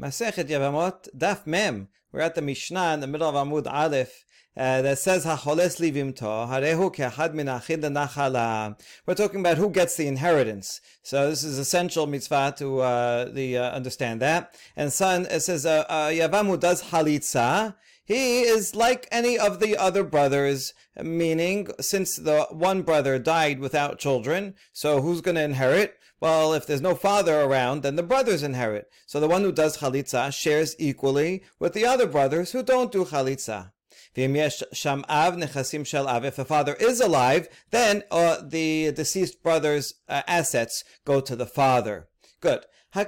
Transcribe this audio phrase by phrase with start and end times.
[0.00, 1.88] Masechet Yevamot, Daf Mem.
[2.12, 4.24] We're at the Mishnah in the middle of Amud Aleph.
[4.54, 8.78] Uh, that says hacholes livimto harehu ke'achad min nachala.
[9.06, 10.80] We're talking about who gets the inheritance.
[11.02, 14.54] So this is essential mitzvah to uh, the uh, understand that.
[14.76, 17.74] And son, it says uh, uh, Yavamu does halitza.
[18.04, 23.98] He is like any of the other brothers, meaning since the one brother died without
[23.98, 25.98] children, so who's going to inherit?
[26.20, 28.90] Well, if there's no father around, then the brothers inherit.
[29.06, 33.04] So the one who does chalitza shares equally with the other brothers who don't do
[33.04, 33.72] chalitza.
[34.18, 34.32] If
[36.36, 42.08] the father is alive, then uh, the deceased brother's uh, assets go to the father.
[42.40, 42.64] Good.
[42.94, 43.06] The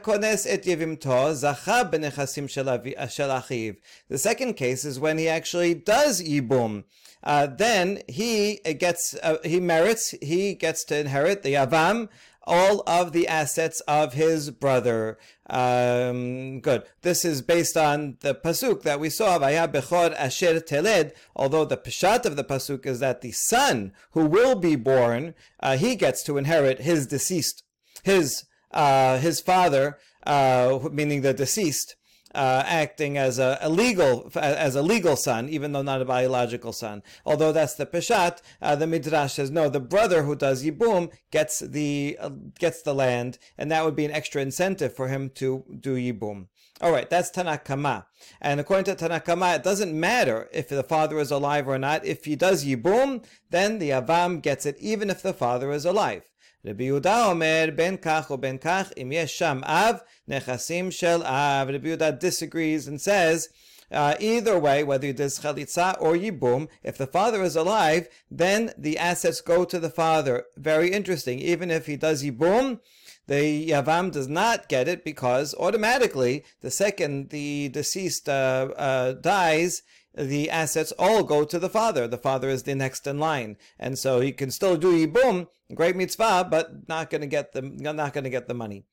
[4.17, 6.85] second case is when he actually does yibum.
[7.23, 12.11] Uh, then he gets, uh, he merits, he gets to inherit the yavam
[12.49, 15.19] all of the assets of his brother.
[15.49, 16.83] Um, good.
[17.03, 19.39] This is based on the pasuk that we saw.
[19.39, 21.13] Vaya bechor asher teled.
[21.37, 25.77] Although the peshat of the pasuk is that the son who will be born, uh,
[25.77, 27.63] he gets to inherit his deceased,
[28.03, 31.97] his uh, his father, uh, meaning the deceased
[32.35, 36.73] uh, acting as a, a, legal as a legal son, even though not a biological
[36.73, 37.03] son.
[37.25, 39.69] Although that's the peshat, uh, the midrash says no.
[39.69, 44.05] The brother who does yibum gets the uh, gets the land, and that would be
[44.05, 46.47] an extra incentive for him to do yibum.
[46.81, 48.05] All right, that's Tanakama.
[48.41, 52.05] And according to Tanakama, it doesn't matter if the father is alive or not.
[52.05, 56.23] If he does yibum, then the avam gets it, even if the father is alive.
[56.66, 59.96] רבי יהודה אומר, בין כך ובין כך, אם יש שם אב,
[60.28, 61.70] נכסים של אב.
[61.70, 63.50] Rabbi Yehuda disagrees and says,
[63.92, 68.72] uh, either way, whether he does chalitza or yibum, if the father is alive, then
[68.78, 70.46] the assets go to the father.
[70.58, 71.40] Very interesting.
[71.40, 72.80] Even if he does yibum,
[73.28, 79.84] the yavam does not get it because automatically, the second the deceased uh, uh, dies,
[80.16, 82.08] the assets all go to the father.
[82.08, 85.97] The father is the next in line, and so he can still do yibum, great
[85.97, 88.85] mitzvah, but not going to get the not going to get the money.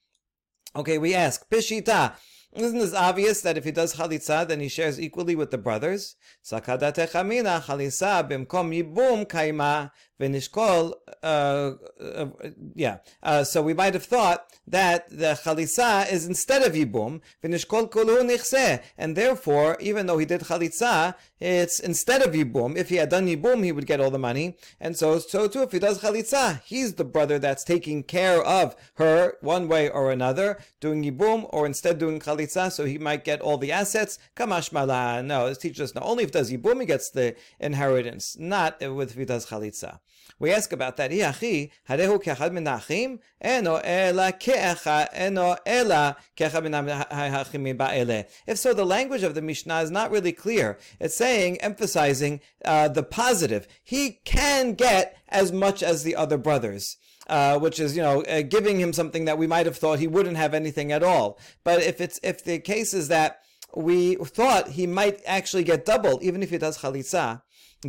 [0.75, 2.15] Okay, we ask pishita.
[2.53, 6.15] Isn't this obvious that if he does chalitza, then he shares equally with the brothers?
[6.43, 10.93] Sakadate chamina chalisa bimkom yibum kaima v'nishkol.
[11.23, 12.27] Uh, uh,
[12.75, 12.97] yeah.
[13.23, 18.21] Uh, so we might have thought that the chalisa is instead of yibum v'nishkol kolu
[18.21, 22.75] nichse, and therefore, even though he did chalitza, it's instead of yibum.
[22.77, 25.63] If he had done yibum, he would get all the money, and so so too
[25.63, 30.11] if he does chalitza, he's the brother that's taking care of her one way or
[30.11, 34.17] another, doing yibum or instead doing chalitza so he might get all the assets.
[34.35, 35.21] Kamash mala.
[35.23, 39.11] No, this teaches us not only if does yibum he gets the inheritance, not with
[39.11, 39.99] if he does chalitza.
[40.37, 41.11] We ask about that.
[41.11, 41.17] If
[48.57, 50.77] so, the language of the Mishnah is not really clear.
[50.99, 53.67] It's saying, emphasizing uh, the positive.
[53.81, 56.97] He can get as much as the other brothers.
[57.27, 60.05] Uh, which is you know uh, giving him something that we might have thought he
[60.05, 61.39] wouldn't have anything at all.
[61.63, 63.39] But if it's if the case is that
[63.75, 67.41] we thought he might actually get double, even if he does chalitza,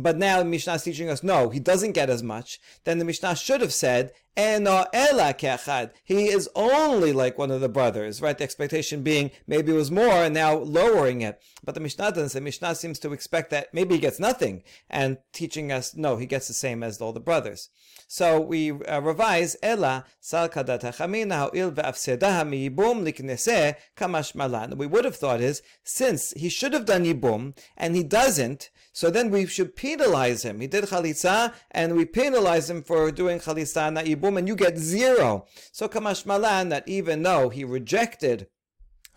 [0.03, 2.59] but now the Mishnah is teaching us no, he doesn't get as much.
[2.83, 5.91] Then the Mishnah should have said Keachad.
[6.03, 8.37] He is only like one of the brothers, right?
[8.37, 11.41] The expectation being maybe it was more and now lowering it.
[11.63, 12.39] But the Mishnah doesn't say.
[12.39, 16.47] Mishnah seems to expect that maybe he gets nothing and teaching us, no, he gets
[16.47, 17.69] the same as all the brothers.
[18.07, 24.77] So we uh, revise ela sal kadat ha'chamina ha'il ve'afsedah miyibum liknese kamash malan.
[24.77, 29.11] We would have thought is, since he should have done yibum and he doesn't, so
[29.11, 30.59] then we should penalize him.
[30.59, 34.77] He did chalitza, and we penalize him for doing chalitza, not yibum and you get
[34.77, 35.45] zero.
[35.71, 38.47] So Kamash Malan, that even though he rejected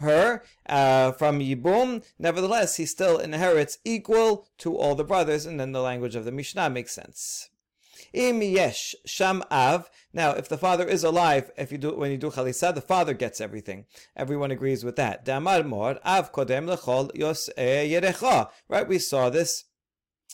[0.00, 5.72] her uh, from Yibum, nevertheless, he still inherits equal to all the brothers, and then
[5.72, 7.50] the language of the Mishnah makes sense.
[8.12, 9.88] Im yesh sham av.
[10.12, 13.14] Now, if the father is alive, if you do when you do chalisa, the father
[13.14, 13.84] gets everything.
[14.16, 15.24] Everyone agrees with that.
[15.24, 18.50] Damar mor av kodem lechol yos yerecha.
[18.68, 18.88] Right?
[18.88, 19.64] We saw this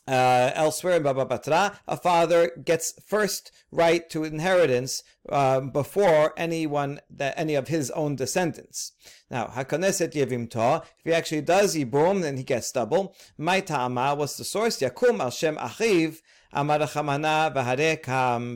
[0.06, 7.00] uh, elsewhere in Baba Batra, a father gets first right to inheritance uh, before anyone
[7.10, 8.92] that any of his own descendants.
[9.30, 13.14] Now, Hakoneset Yevimto, if he actually does Yibum, then he gets double.
[13.36, 14.78] My what's the source?
[14.78, 16.20] Yakum al Shem Achiv,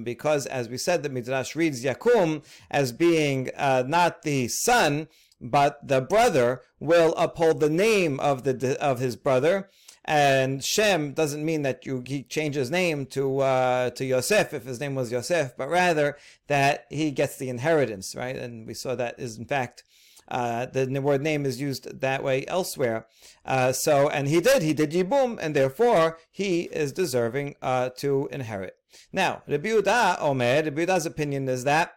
[0.05, 5.09] because as we said, the Midrash reads Yakum as being uh, not the son,
[5.41, 9.69] but the brother will uphold the name of the of his brother,
[10.05, 14.65] and Shem doesn't mean that you he changed his name to uh, to Yosef if
[14.65, 16.17] his name was Yosef, but rather
[16.49, 18.37] that he gets the inheritance, right?
[18.37, 19.85] And we saw that is in fact
[20.31, 23.07] Uh, the word name is used that way elsewhere.
[23.45, 28.29] Uh, so, and he did, he did Yibum, and therefore he is deserving uh, to
[28.31, 28.75] inherit.
[29.13, 31.95] Now, Rabbi Yehuda Omer, Rabbi Yehuda's opinion is that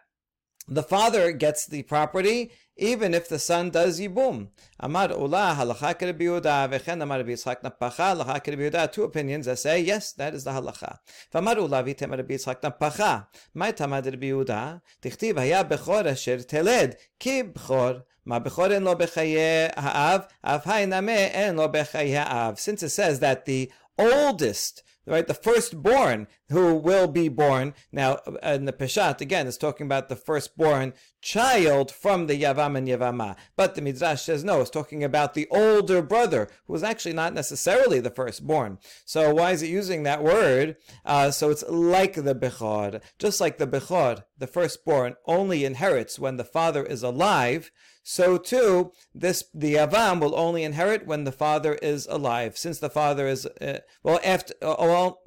[0.66, 4.48] the father gets the property even if the son does yibum.
[4.80, 8.92] Amar Ula halacha Rabbi Yehuda v'chen Amar Rabbi Yitzchak napacha halacha Rabbi Yehuda.
[8.92, 10.98] Two opinions that say yes, that is the halacha.
[11.32, 13.26] V'amar Ula v'tem Rabbi Yitzchak napacha.
[13.54, 18.02] My tamad Rabbi Yehuda tichtiv haya bechor asher teled ki bechor.
[18.24, 22.58] Ma bechor en lo bechaye ha'av, av ha'iname en lo bechaye ha'av.
[22.58, 25.26] Since it says that the oldest right?
[25.26, 27.74] The firstborn who will be born.
[27.92, 32.86] Now, in the Peshat, again, it's talking about the firstborn child from the Yavam and
[32.86, 33.36] Yavama.
[33.56, 37.32] But the Midrash says no, it's talking about the older brother, who was actually not
[37.32, 38.78] necessarily the firstborn.
[39.04, 40.76] So why is it using that word?
[41.04, 43.02] Uh, so it's like the Bechor.
[43.18, 47.70] Just like the Bechor, the firstborn, only inherits when the father is alive
[48.04, 52.90] so too this the avam will only inherit when the father is alive, since the
[52.90, 55.22] father is uh, well after uh, well.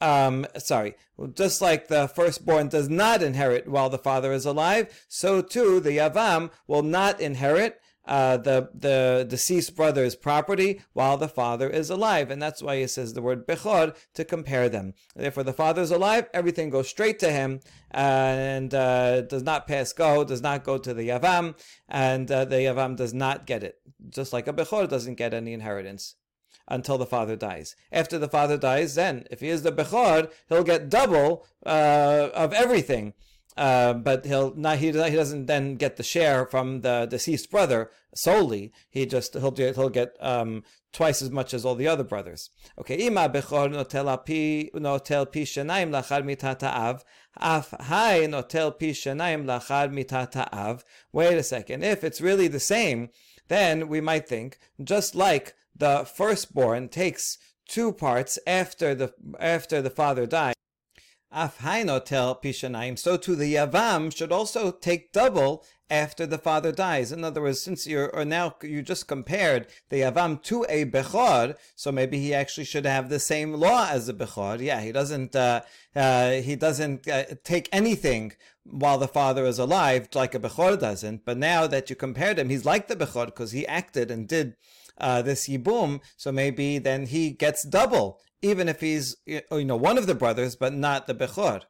[0.00, 0.96] Um, sorry,
[1.32, 5.96] just like the firstborn does not inherit while the father is alive, so too the
[5.96, 12.30] Yavam will not inherit uh, the the deceased brother's property while the father is alive,
[12.30, 14.94] and that's why he says the word bechor to compare them.
[15.16, 17.60] Therefore, the father is alive; everything goes straight to him,
[17.90, 21.54] and uh, does not pass go, does not go to the yavam,
[21.88, 23.80] and uh, the yavam does not get it,
[24.10, 26.16] just like a bechor doesn't get any inheritance
[26.68, 27.76] until the father dies.
[27.92, 32.52] After the father dies, then if he is the bechor, he'll get double uh, of
[32.52, 33.14] everything.
[33.56, 37.90] Uh, but he'll not he, he doesn't then get the share from the deceased brother
[38.14, 38.72] solely.
[38.90, 42.50] He just he'll he'll get um, twice as much as all the other brothers.
[42.78, 45.44] Okay, ima bechor notel pi notel pi
[47.36, 47.70] af
[48.30, 48.72] notel
[50.32, 50.84] pi.
[51.12, 51.84] Wait a second.
[51.84, 53.10] If it's really the same,
[53.48, 59.90] then we might think just like the firstborn takes two parts after the after the
[59.90, 60.54] father dies
[61.34, 67.12] tel pishanayim, so too the yavam should also take double after the father dies.
[67.12, 71.56] In other words, since you're or now you just compared the yavam to a bechor,
[71.74, 74.60] so maybe he actually should have the same law as a bechor.
[74.60, 75.62] Yeah, he doesn't uh,
[75.94, 78.32] uh, he doesn't uh, take anything
[78.64, 81.24] while the father is alive like a bechor doesn't.
[81.24, 84.56] But now that you compared him, he's like the bechor because he acted and did.
[84.96, 89.98] Uh, this yibum, so maybe then he gets double even if he's you know one
[89.98, 91.62] of the brothers, but not the bechor.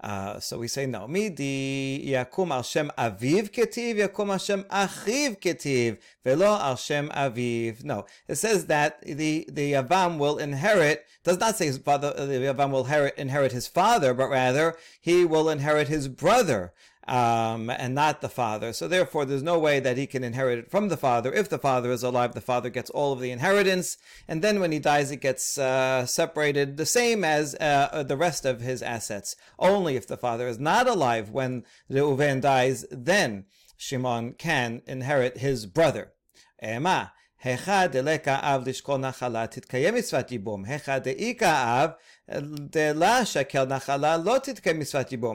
[0.00, 1.08] Uh, so we say no.
[1.08, 7.82] Midi yakum al shem aviv ketiv yakum al shem achiv ketiv velo al shem aviv.
[7.82, 11.04] No, it says that the the yavam will inherit.
[11.24, 12.12] Does not say his father.
[12.12, 16.72] The yavam will inherit inherit his father, but rather he will inherit his brother
[17.07, 18.71] um, and not the father.
[18.73, 21.33] So therefore, there's no way that he can inherit it from the father.
[21.33, 24.71] If the father is alive, the father gets all of the inheritance, and then when
[24.71, 29.35] he dies, it gets uh, separated the same as uh, the rest of his assets.
[29.59, 33.45] Only if the father is not alive when Reuven dies, then
[33.77, 36.13] Shimon can inherit his brother.
[36.61, 37.11] Ema.
[37.43, 41.89] היכא דלקה אב לשקול נחלה תתקיים מצוות ייבום, היכא דאיכא אב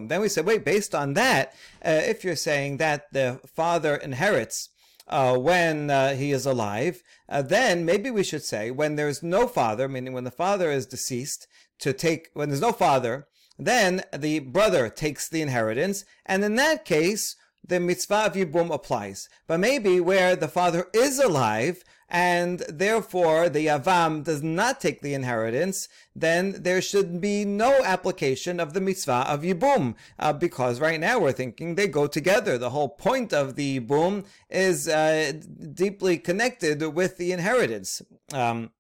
[0.08, 1.54] Then we say, wait, based on that,
[1.84, 4.70] uh, if you're saying that the father inherits
[5.08, 9.48] uh, when uh, he is alive, uh, then maybe we should say when there's no
[9.48, 11.48] father, meaning when the father is deceased,
[11.80, 16.06] to take, when there's no father, then the brother takes the inheritance.
[16.26, 17.36] And in that case,
[17.66, 19.30] the mitzvah of Yibum applies.
[19.48, 25.14] But maybe where the father is alive, and therefore the Yavam does not take the
[25.14, 31.00] inheritance, then there should be no application of the mitzvah of Yibum, uh, because right
[31.00, 32.58] now we're thinking they go together.
[32.58, 35.34] The whole point of the Yibum is uh,
[35.74, 38.02] deeply connected with the inheritance.
[38.32, 38.72] Um,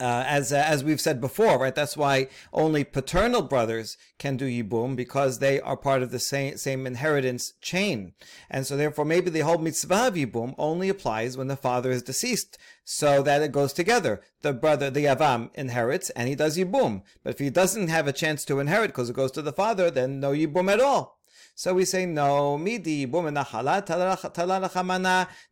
[0.00, 1.74] uh, as uh, as we've said before, right?
[1.74, 6.56] That's why only paternal brothers can do yibum because they are part of the same
[6.56, 8.12] same inheritance chain,
[8.48, 12.02] and so therefore maybe the whole mitzvah of yibum only applies when the father is
[12.02, 14.20] deceased, so that it goes together.
[14.42, 18.12] The brother, the yavam, inherits and he does yibum, but if he doesn't have a
[18.12, 21.17] chance to inherit because it goes to the father, then no yibum at all.
[21.58, 22.56] So we say no.
[22.56, 23.84] Midi yibum nachala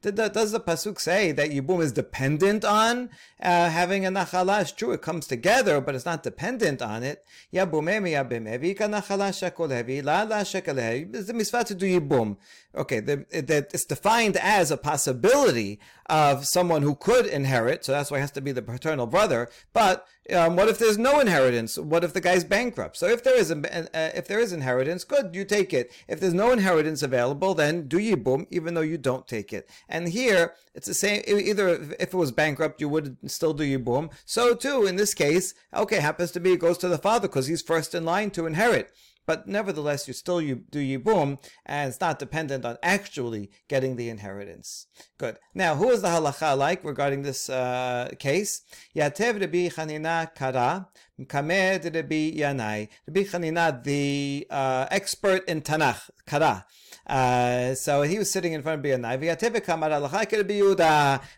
[0.00, 3.10] Does the pasuk say that yibum is dependent on
[3.42, 4.60] uh, having a nachala?
[4.60, 7.24] It's true, it comes together, but it's not dependent on it.
[7.52, 11.12] Yabumemi yabimevi ka nachala shakolevi la la shekalevi.
[11.12, 12.36] It's the mitzvah to do yibum.
[12.72, 18.10] Okay, the, the, it's defined as a possibility of someone who could inherit, so that's
[18.10, 19.48] why it has to be the paternal brother.
[19.72, 21.78] But um, what if there's no inheritance?
[21.78, 22.96] What if the guy's bankrupt?
[22.96, 25.92] So if there is uh, if there is inheritance, good, you take it.
[26.08, 29.68] If there's no inheritance available, then do yibum, even though you don't take it.
[29.88, 31.22] And here it's the same.
[31.26, 34.10] Either if it was bankrupt, you would still do yibum.
[34.24, 37.46] So too in this case, okay, happens to be it goes to the father because
[37.46, 38.92] he's first in line to inherit
[39.26, 44.08] but nevertheless, you still you do yibum, and it's not dependent on actually getting the
[44.08, 44.86] inheritance.
[45.18, 45.38] Good.
[45.54, 48.62] Now, who is the halacha like regarding this uh, case?
[48.94, 50.88] Yatev Rabbi Chanina Kara,
[51.28, 52.88] Kamed Rabbi Yanai.
[53.06, 56.64] Rabbi Chanina, the uh, expert in Tanakh, Kara.
[57.06, 59.20] Uh, so he was sitting in front of Biyanai.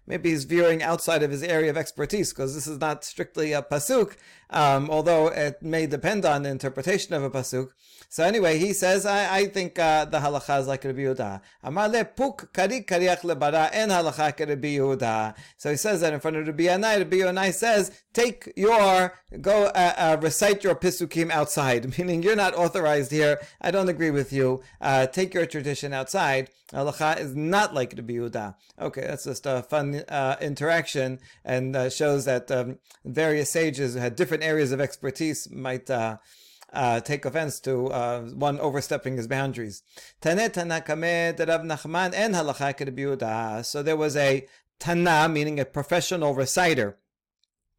[0.07, 3.63] Maybe he's veering outside of his area of expertise because this is not strictly a
[3.63, 4.17] pasuk,
[4.51, 7.71] um, although it may depend on the interpretation of a pasuk.
[8.11, 11.43] So anyway, he says, I, I think uh, the halacha is like Rabbi Yehuda.
[11.62, 15.37] Amar le puk kari kariach lebara en halacha Rabbi Yehuda.
[15.59, 17.00] So he says that in front of Rabbi Yanai.
[17.00, 19.12] Rabbi Yanai says, take your,
[19.43, 23.41] go uh, uh, recite your pisukim outside, meaning you're not authorized here.
[23.61, 24.62] I don't agree with you.
[24.81, 26.49] Uh, take your tradition outside.
[26.73, 28.55] Halacha is not like Rabbi Yehuda.
[28.81, 34.00] Okay, that's just a fun uh, interaction and uh, shows that um, various sages who
[34.00, 35.91] had different areas of expertise might
[36.73, 39.83] uh, take offense to uh, one overstepping his boundaries.
[40.21, 43.65] Tane Tanakameh Rav Nachman and Halacha Yehuda.
[43.65, 44.47] So there was a
[44.79, 46.99] Tana, meaning a professional reciter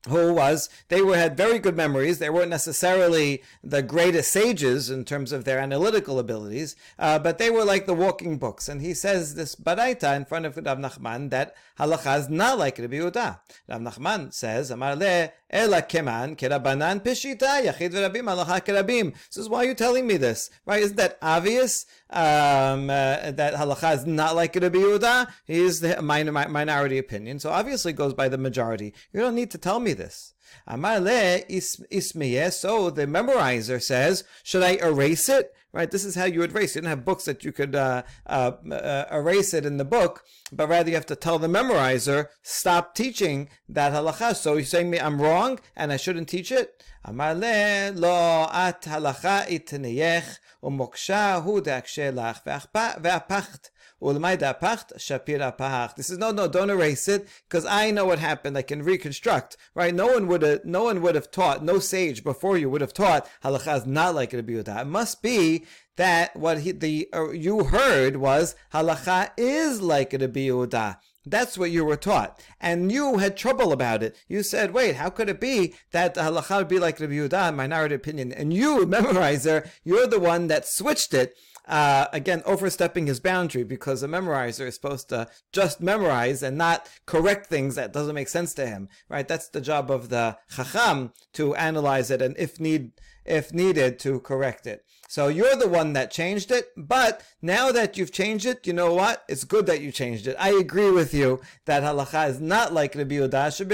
[0.08, 2.20] who was they were had very good memories.
[2.20, 7.50] They weren't necessarily the greatest sages in terms of their analytical abilities uh, but they
[7.50, 8.70] were like the walking books.
[8.70, 12.78] And he says this baraita in front of Rav Nachman that halacha is not like
[12.78, 13.40] Rabbi Yehuda.
[13.68, 19.16] Rav Nachman says Amar le ela keman kerabanan pishita yachid v'rabim halacha kerabim.
[19.30, 20.50] So why are you telling me this?
[20.66, 25.28] Right isn't that obvious um, uh, that halacha is not like Rabbi Yehuda?
[25.46, 27.40] He is the minor, minority opinion.
[27.40, 28.94] So obviously goes by the majority.
[29.14, 30.34] You don't need to tell me me this.
[30.68, 31.46] Amale
[31.92, 32.52] ismeye.
[32.52, 35.54] So the memorizer says, should I erase it?
[35.72, 35.92] Right.
[35.92, 36.76] This is how you erase.
[36.76, 40.24] You don't have books that you could uh, uh, uh, erase it in the book,
[40.52, 44.36] but rather you have to tell the memorizer stop teaching that halacha.
[44.36, 46.84] So you're saying me I'm wrong and I shouldn't teach it.
[47.06, 53.70] Amale lo at halacha itneyech umoksha hu dakshelach ve'apacht.
[54.00, 58.58] This is no, no, don't erase it because I know what happened.
[58.58, 59.94] I can reconstruct, right?
[59.94, 62.94] No one would have, no one would have taught, no sage before you would have
[62.94, 64.82] taught halacha is not like Rabbi Yehuda.
[64.82, 65.66] It must be
[65.98, 70.98] that what he, the uh, you heard was halacha is like Rabbi Yehuda.
[71.26, 72.42] That's what you were taught.
[72.60, 74.16] And you had trouble about it.
[74.28, 77.54] You said, wait, how could it be that the halacha would be like Rabbi Yehuda,
[77.54, 78.32] minority opinion?
[78.32, 81.36] And you, memorizer, you're the one that switched it
[81.70, 86.90] uh, again, overstepping his boundary because a memorizer is supposed to just memorize and not
[87.06, 89.28] correct things that doesn't make sense to him, right?
[89.28, 94.20] That's the job of the chacham to analyze it and if need, if needed, to
[94.22, 94.84] correct it.
[95.08, 98.94] So you're the one that changed it, but now that you've changed it, you know
[98.94, 99.24] what?
[99.28, 100.36] It's good that you changed it.
[100.40, 103.72] I agree with you that halacha is not like Rabbi Yehuda, should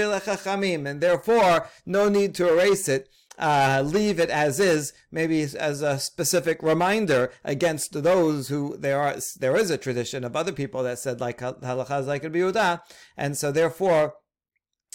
[0.86, 5.98] and therefore no need to erase it uh, leave it as is, maybe as a
[5.98, 10.98] specific reminder against those who there are there is a tradition of other people that
[10.98, 12.76] said like halacha is like Rabbi
[13.16, 14.14] and so therefore.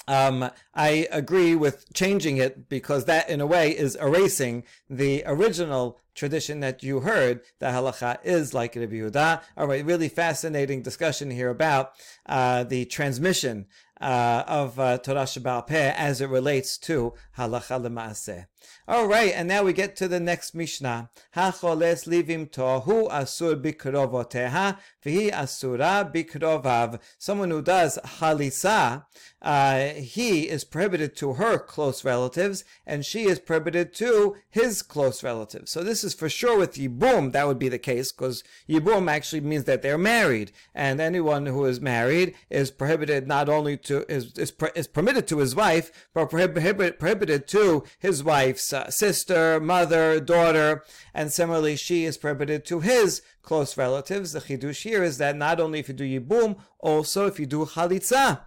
[0.07, 5.99] Um, I agree with changing it because that, in a way, is erasing the original
[6.15, 9.43] tradition that you heard that halacha is like Rabbi Yehuda.
[9.55, 11.91] All right, really fascinating discussion here about
[12.25, 13.67] uh, the transmission
[14.01, 18.47] uh, of uh, Torah Sheba'al Peh as it relates to halacha lemaaseh.
[18.87, 21.09] All right, and now we get to the next Mishnah.
[21.31, 26.99] Hacholes livim tohu asur bikrovoteha v'hi asura bikrovav.
[27.17, 29.05] Someone who does halisa,
[29.41, 35.23] uh, he is prohibited to her close relatives, and she is prohibited to his close
[35.23, 35.71] relatives.
[35.71, 37.31] So this is for sure with yibum.
[37.31, 41.65] That would be the case because yibum actually means that they're married, and anyone who
[41.65, 46.29] is married is prohibited not only to is is, is permitted to his wife, but
[46.29, 50.83] prohibited prohibited to his wife's uh, sister, mother, daughter,
[51.13, 54.33] and similarly, she is prohibited to his close relatives.
[54.33, 57.65] The chidush here is that not only if you do yibum, also if you do
[57.65, 58.41] chalitza,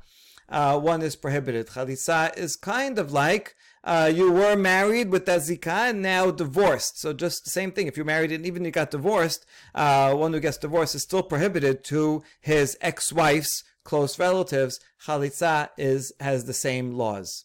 [0.48, 1.68] uh, one is prohibited.
[1.68, 6.98] Chalitza is kind of like uh, you were married with that zikah and now divorced.
[7.00, 7.86] So just the same thing.
[7.86, 11.22] If you're married and even you got divorced, uh, one who gets divorced is still
[11.22, 14.80] prohibited to his ex-wife's close relatives.
[15.06, 17.44] Chalitza is has the same laws.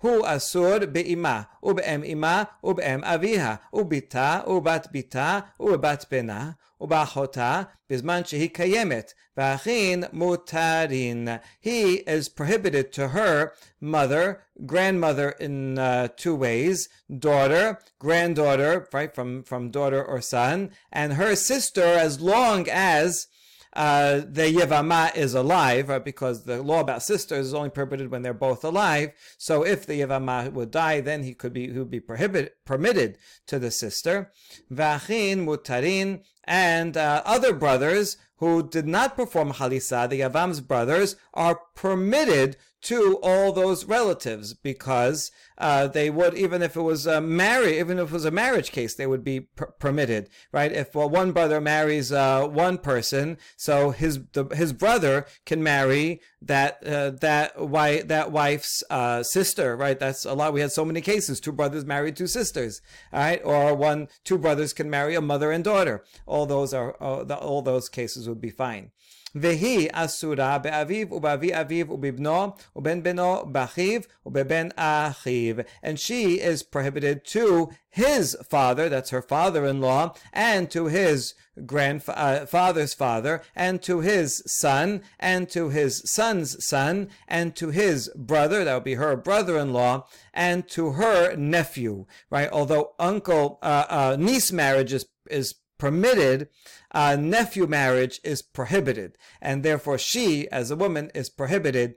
[0.00, 8.50] הוא אסור באמה, ובאם אמה, ובאם אביה, ובתה, ובת בתה, ובבת בנה, ובאחותה, בזמן שהיא
[8.52, 11.28] קיימת, והאחין מותרין.
[11.60, 19.42] He is prohibited to her mother, grandmother in uh, two ways, daughter, granddaughter, right, from,
[19.42, 23.26] from daughter or son, and her sister as long as
[23.75, 28.21] uh, the Yevama is alive, right, because the law about sisters is only prohibited when
[28.21, 29.11] they're both alive.
[29.37, 33.17] So if the Yevama would die, then he could be, he would be prohibited, permitted
[33.47, 34.31] to the sister.
[34.71, 41.59] Vachin mutarin, and uh, other brothers who did not perform halisa, the Yavam's brothers, are
[41.75, 47.73] permitted to all those relatives because uh, they would, even if it was a marriage,
[47.73, 50.71] even if it was a marriage case, they would be per- permitted, right?
[50.71, 56.21] If well, one brother marries uh, one person, so his the, his brother can marry
[56.43, 59.99] that uh, that wife that wife's uh, sister, right?
[59.99, 60.53] That's a lot.
[60.53, 64.73] We had so many cases: two brothers married two sisters, right, or one two brothers
[64.73, 66.03] can marry a mother and daughter.
[66.27, 68.91] All those are all, all those cases would be fine.
[69.34, 75.56] והיא אסורה באביו ובאבי אביו ובבנו ובן בנו באחיו ובבן אחיו.
[75.82, 81.34] And she is prohibited to his father, that's her father-in-law, and to his
[81.66, 88.10] grandfather's uh, father, and to his son, and to his son's son, and to his
[88.16, 92.50] brother, that would be her brother-in-law, and to her nephew, right?
[92.52, 96.49] Although uncle, uh, uh, niece marriage is, is permitted,
[96.91, 101.95] uh, nephew marriage is prohibited, and therefore she, as a woman, is prohibited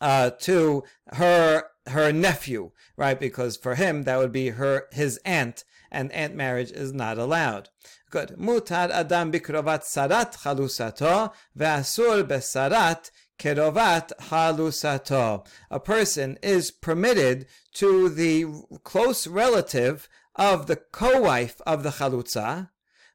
[0.00, 3.18] uh, to her her nephew, right?
[3.18, 7.68] Because for him that would be her his aunt, and aunt marriage is not allowed.
[8.10, 8.34] Good.
[8.38, 15.46] Mutar adam bikrovat sarat chalusato ve'asur besarat kerovat halusato.
[15.70, 18.46] A person is permitted to the
[18.84, 22.70] close relative of the co-wife of the chalutza,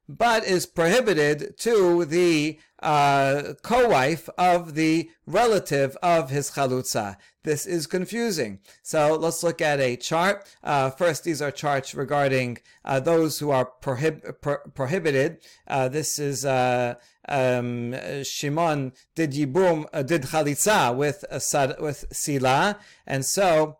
[0.08, 7.16] but is prohibited to the uh, co-wife of the relative of his chalutza.
[7.44, 8.60] This is confusing.
[8.82, 10.46] So let's look at a chart.
[10.62, 15.38] Uh, first, these are charts regarding uh, those who are prohib- pro- prohibited.
[15.66, 16.94] Uh, this is uh,
[17.28, 21.24] um, Shimon did yibum uh, did chalitza with
[21.80, 23.78] with sila, and so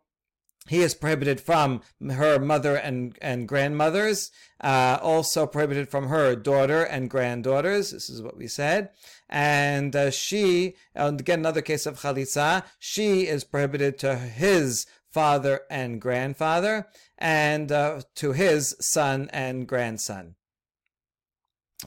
[0.68, 6.84] he is prohibited from her mother and, and grandmothers, uh, also prohibited from her daughter
[6.84, 7.90] and granddaughters.
[7.90, 8.90] This is what we said.
[9.28, 15.62] And uh, she, and again, another case of chalitza, she is prohibited to his father
[15.68, 20.34] and grandfather, and uh, to his son and grandson.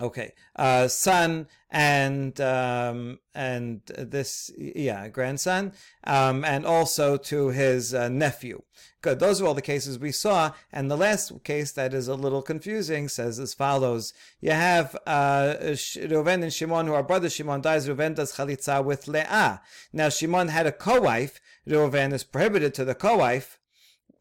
[0.01, 5.71] Okay, uh, son and um, and this yeah grandson,
[6.03, 8.62] um, and also to his uh, nephew.
[9.01, 9.19] Good.
[9.19, 12.41] Those are all the cases we saw, and the last case that is a little
[12.41, 17.34] confusing says as follows: You have uh, Reuven and Shimon, who are brothers.
[17.34, 17.88] Shimon dies.
[17.88, 19.62] Reuven does chalitza with Leah.
[19.93, 21.39] Now Shimon had a co-wife.
[21.65, 23.60] Reuven is prohibited to the co-wife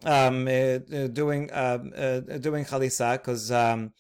[0.05, 3.51] um, uh, doing um, uh, doing chalitza because.
[3.51, 3.93] Um,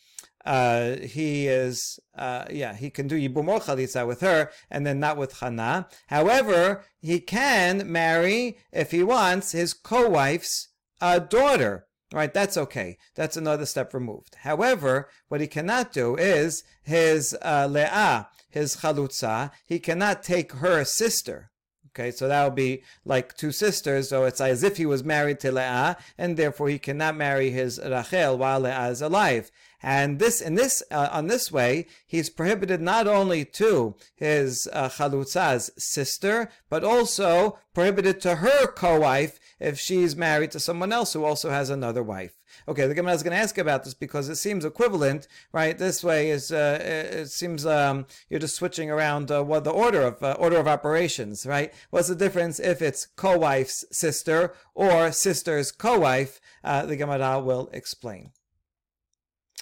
[0.44, 5.00] uh, he is, uh, yeah, he can do Yibum or Chalitza with her and then
[5.00, 5.88] not with Hana.
[6.08, 10.68] However, he can marry, if he wants, his co-wife's
[11.00, 11.86] uh, daughter.
[12.12, 12.98] Right, that's okay.
[13.16, 14.36] That's another step removed.
[14.42, 20.84] However, what he cannot do is his uh, le'ah, his chalutza, he cannot take her
[20.84, 21.50] sister.
[21.96, 25.38] Okay, so that would be like two sisters, so it's as if he was married
[25.40, 29.52] to Leah, and therefore he cannot marry his Rachel while Leah is alive.
[29.80, 34.88] And this, in this, uh, on this way, he's prohibited not only to his uh,
[34.88, 41.22] chalutza's sister, but also prohibited to her co-wife if she's married to someone else who
[41.22, 42.40] also has another wife.
[42.66, 45.76] Okay, the Gemara is going to ask about this because it seems equivalent, right?
[45.76, 50.02] This way is uh, it seems um, you're just switching around uh, what the order
[50.02, 51.74] of uh, order of operations, right?
[51.90, 56.40] What's the difference if it's co-wife's sister or sister's co-wife?
[56.62, 58.30] Uh, the Gemara will explain.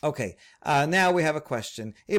[0.05, 1.95] Okay, uh, now we have a question.
[2.09, 2.19] We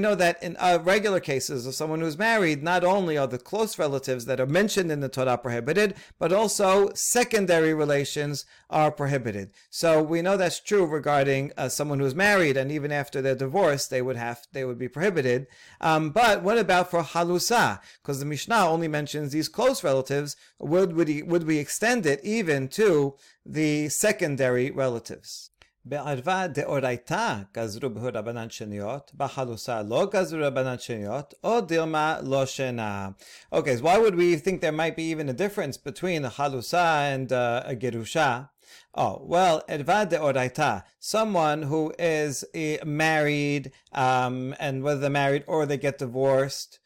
[0.00, 3.78] know that in uh, regular cases of someone who's married, not only are the close
[3.78, 9.50] relatives that are mentioned in the Torah prohibited, but also secondary relations are prohibited.
[9.70, 13.86] So we know that's true regarding uh, someone who's married, and even after their divorce,
[13.86, 15.46] they would have they would be prohibited.
[15.80, 17.80] Um, but what about for halusa?
[18.02, 20.36] Because the Mishnah only mentions these close relatives.
[20.58, 25.49] Would would, he, would we extend it even to the secondary relatives.
[25.89, 33.09] בערווה דאורייתא גזרו בהו רבנן שניות, בחלוסה לא גזרו רבנן שניות, או דילמה לא שינה.
[33.55, 37.13] Okay, so why would we think there might be even a difference between a halusa
[37.13, 38.49] and uh, a gerusha?
[38.95, 45.65] Oh, well, Edva de someone who is uh, married, um, and whether they're married or
[45.65, 46.79] they get divorced,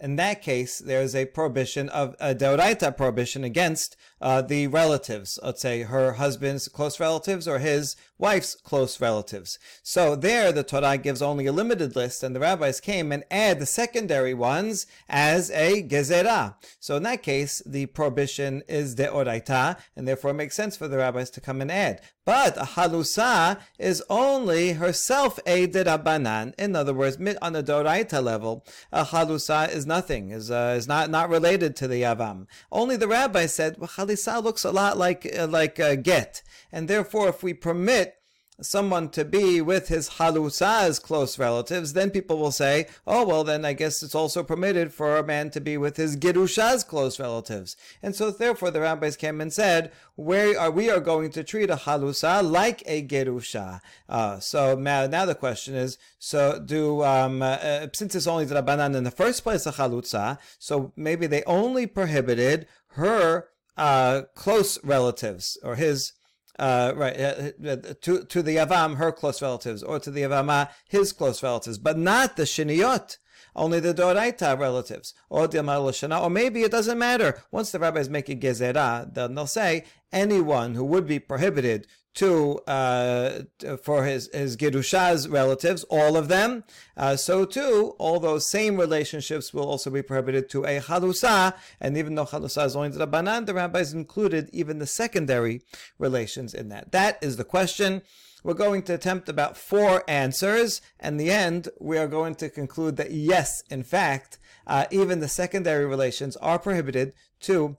[0.00, 5.39] in that case, there's a prohibition of a deoraita prohibition against uh, the relatives.
[5.43, 9.59] Let's say her husband's close relatives or his wife's close relatives.
[9.83, 13.59] So there, the Torah gives only a limited list, and the rabbis came and add
[13.59, 16.55] the secondary ones as a gezerah.
[16.79, 20.97] So in that case, the prohibition is deoraita, and therefore it makes sense for the
[20.97, 22.01] rabbis to come and add.
[22.25, 26.55] But a halusa is only herself a derabanan.
[26.57, 31.11] In other words, on a doraita level, a halusa is nothing, is uh, is not
[31.11, 32.47] not related to the yavam.
[32.71, 36.41] Only the rabbi said well, halisa looks a lot like uh, like uh, get,
[36.71, 38.15] and therefore, if we permit
[38.61, 43.65] someone to be with his halusa's close relatives, then people will say, oh, well, then
[43.65, 47.75] I guess it's also permitted for a man to be with his girusha's close relatives.
[48.01, 51.69] And so therefore the rabbis came and said, where are we are going to treat
[51.69, 53.81] a halusa like a gerusha.
[54.07, 58.45] Uh, so now, now the question is, so do, um, uh, uh since it's only
[58.45, 64.23] the rabbanan in the first place a halusa, so maybe they only prohibited her uh,
[64.33, 66.13] close relatives or his
[66.57, 70.69] uh, right, uh, uh, to, to the avam her close relatives, or to the Yavama,
[70.87, 73.17] his close relatives, but not the Shiniyot,
[73.55, 77.41] only the Doraita relatives, or the Shana, or maybe it doesn't matter.
[77.51, 82.59] Once the rabbis make a Gezerah, then they'll say anyone who would be prohibited to
[82.67, 83.41] uh,
[83.83, 86.63] for his his Gerusha's relatives, all of them.
[86.97, 91.53] Uh, so too, all those same relationships will also be prohibited to a halusa.
[91.79, 93.05] And even though halusa is only the
[93.45, 95.61] the rabbis included even the secondary
[95.99, 96.91] relations in that.
[96.91, 98.01] That is the question.
[98.43, 100.79] We're going to attempt about four answers.
[100.99, 105.27] And the end, we are going to conclude that yes, in fact, uh, even the
[105.27, 107.77] secondary relations are prohibited to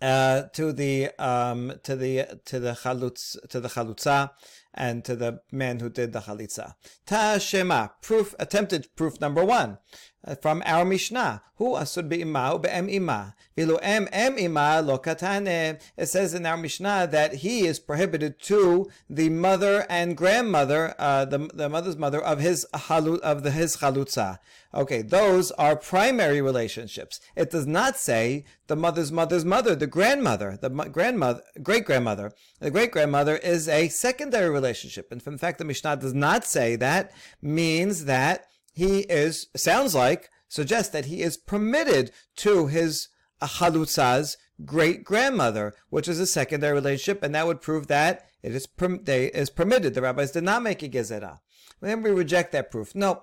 [0.00, 4.30] uh, to the um, to the to the chalutz to the chalutza
[4.74, 6.74] and to the man who did the chalitza.
[7.06, 9.78] Ta shema proof attempted proof number one
[10.40, 11.42] from our Mishnah.
[11.56, 13.34] Who asur be'ima be'em ima.
[13.54, 15.78] Vilu em em ima lo katane.
[15.96, 21.26] It says in our Mishnah that he is prohibited to the mother and grandmother, uh,
[21.26, 24.38] the, the mother's mother of his halu, of the his chalutza.
[24.72, 27.20] Okay, those are primary relationships.
[27.36, 32.32] It does not say the mother's mother's mother, the grandmother, the grandmother, great grandmother.
[32.60, 36.76] The great grandmother is a secondary relationship, and in fact, the Mishnah does not say
[36.76, 37.12] that.
[37.42, 43.08] Means that he is, sounds like, suggests that he is permitted to his
[43.42, 48.68] Chalutza's great grandmother, which is a secondary relationship, and that would prove that it is,
[49.02, 49.94] they, is permitted.
[49.94, 51.40] The rabbis did not make a gezerah.
[51.80, 52.94] Then we reject that proof.
[52.94, 53.22] No.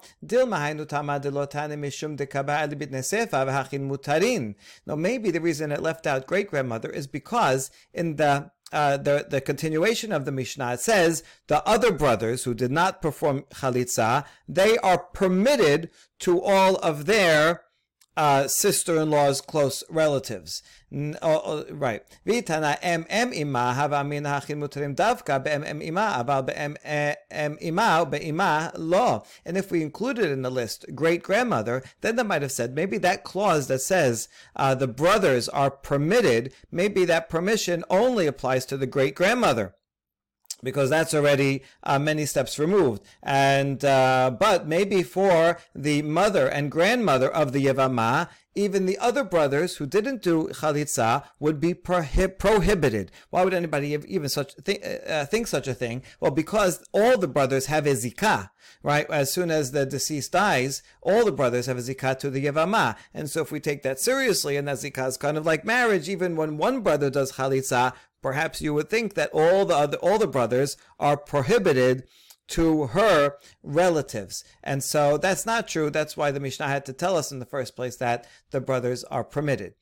[4.88, 9.26] No, maybe the reason it left out great grandmother is because in the uh, the,
[9.30, 14.78] the continuation of the Mishnah, says the other brothers who did not perform chalitza, they
[14.80, 17.64] are permitted to all of their
[18.18, 20.64] uh, sister-in-law's close relatives.
[20.92, 22.02] Oh, oh, right.
[24.96, 25.40] Davka.
[29.46, 32.98] And if we included in the list great grandmother, then they might have said maybe
[32.98, 38.78] that clause that says uh, the brothers are permitted, maybe that permission only applies to
[38.78, 39.76] the great grandmother
[40.64, 43.04] because that's already uh, many steps removed.
[43.24, 49.24] And uh, but maybe for the mother and grandmother of the Yevama, even the other
[49.24, 53.12] brothers who didn't do chalitza would be prohib- prohibited.
[53.30, 56.02] Why would anybody even such th- uh, think such a thing?
[56.20, 58.50] Well, because all the brothers have a zikah,
[58.82, 59.10] right?
[59.10, 62.98] As soon as the deceased dies, all the brothers have a zikah to the yevama,
[63.14, 66.10] and so if we take that seriously, and that zikah is kind of like marriage,
[66.10, 70.18] even when one brother does chalitza, perhaps you would think that all the other, all
[70.18, 72.04] the brothers are prohibited
[72.48, 74.44] to her relatives.
[74.64, 75.90] And so that's not true.
[75.90, 79.04] That's why the Mishnah had to tell us in the first place that the brothers
[79.06, 79.76] are permitted.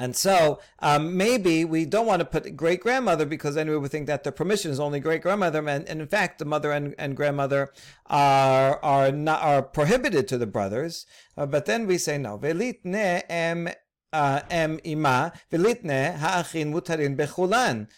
[0.00, 3.90] And so um, maybe we don't want to put great grandmother because then we would
[3.90, 6.94] think that the permission is only great grandmother, and, and, in fact the mother and,
[6.96, 7.70] and grandmother
[8.06, 11.04] are are not are prohibited to the brothers.
[11.36, 12.38] Uh, but then we say no.
[12.38, 13.68] Velitne em
[14.12, 17.88] em ima ha'achin mutarin bechulan.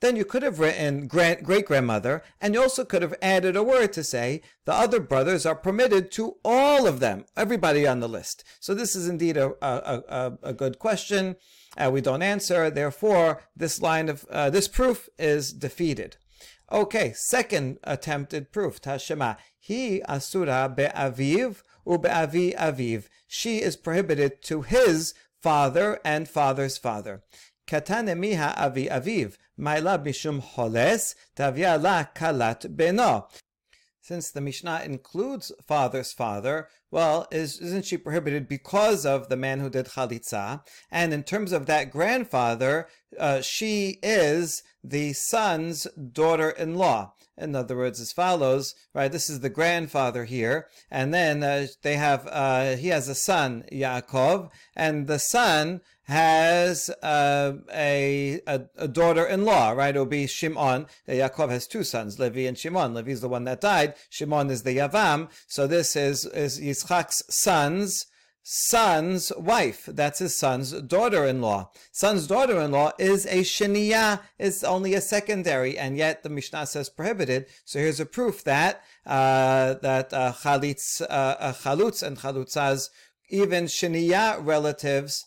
[0.00, 3.92] Then you could have written great grandmother, and you also could have added a word
[3.94, 8.44] to say the other brothers are permitted to all of them, everybody on the list.
[8.60, 11.36] So this is indeed a a, a, a good question.
[11.76, 12.70] Uh, we don't answer.
[12.70, 16.16] Therefore, this line of uh, this proof is defeated.
[16.70, 19.36] Okay, second attempted proof, Tashema.
[19.58, 23.08] He asura be'aviv ube'avi aviv.
[23.28, 27.22] She is prohibited to his father and father's father.
[27.68, 29.36] Katane miha avi aviv.
[29.60, 33.26] Maila mishum holes tavia la kalat beno.
[34.08, 39.60] Since the Mishnah includes father's father, well, is, isn't she prohibited because of the man
[39.60, 40.62] who did chalitza?
[40.90, 42.88] And in terms of that grandfather,
[43.20, 47.12] uh, she is the son's daughter-in-law.
[47.36, 49.12] In other words, as follows, right?
[49.12, 53.64] This is the grandfather here, and then uh, they have uh, he has a son,
[53.70, 59.94] Yaakov, and the son has uh, a, a, a daughter-in-law, right?
[59.94, 60.86] It'll be Shimon.
[61.06, 62.94] Yaakov has two sons, Levi and Shimon.
[62.94, 63.94] Levi is the one that died.
[64.08, 65.28] Shimon is the Yavam.
[65.46, 68.06] So this is is Yitzchak's son's
[68.42, 69.84] son's wife.
[69.86, 71.70] That's his son's daughter-in-law.
[71.92, 77.44] Son's daughter-in-law is a sheniya, is only a secondary, and yet the Mishnah says prohibited.
[77.66, 82.88] So here's a proof that uh, that uh, chalitz, uh, uh, chalutz and chalutzas,
[83.28, 85.26] even sheniya relatives,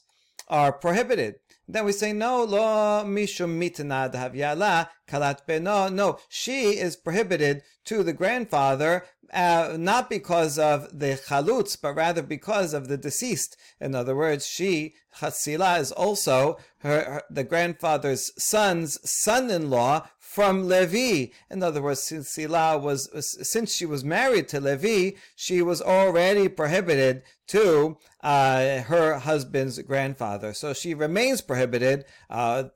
[0.52, 1.36] are prohibited.
[1.68, 5.92] Then we say, no, lo mishum mitna havyala kalat beno.
[5.92, 12.22] No, she is prohibited to the grandfather, uh, not because of the chalutz, but rather
[12.22, 13.56] because of the deceased.
[13.80, 21.30] In other words, she, Chatzila, is also her, her the grandfather's son's son-in-law from Levi.
[21.50, 23.10] In other words, since Sila was
[23.46, 30.54] since she was married to Levi, she was already prohibited to uh, her husband's grandfather.
[30.54, 32.70] So she remains prohibited uh,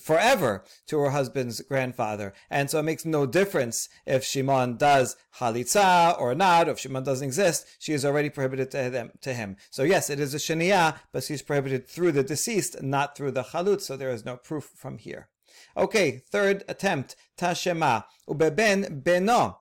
[0.00, 2.32] forever to her husband's grandfather.
[2.48, 7.04] And so it makes no difference if Shimon does halitza or not, or if Shimon
[7.04, 9.56] doesn't exist, she is already prohibited to, them, to him.
[9.68, 13.42] So yes, it is a shaniah, but she's prohibited through the deceased, not through the
[13.42, 15.28] chalut, so there is no proof from here.
[15.78, 18.04] Okay, third attempt, Tashema.
[18.28, 19.58] Ubeben beno.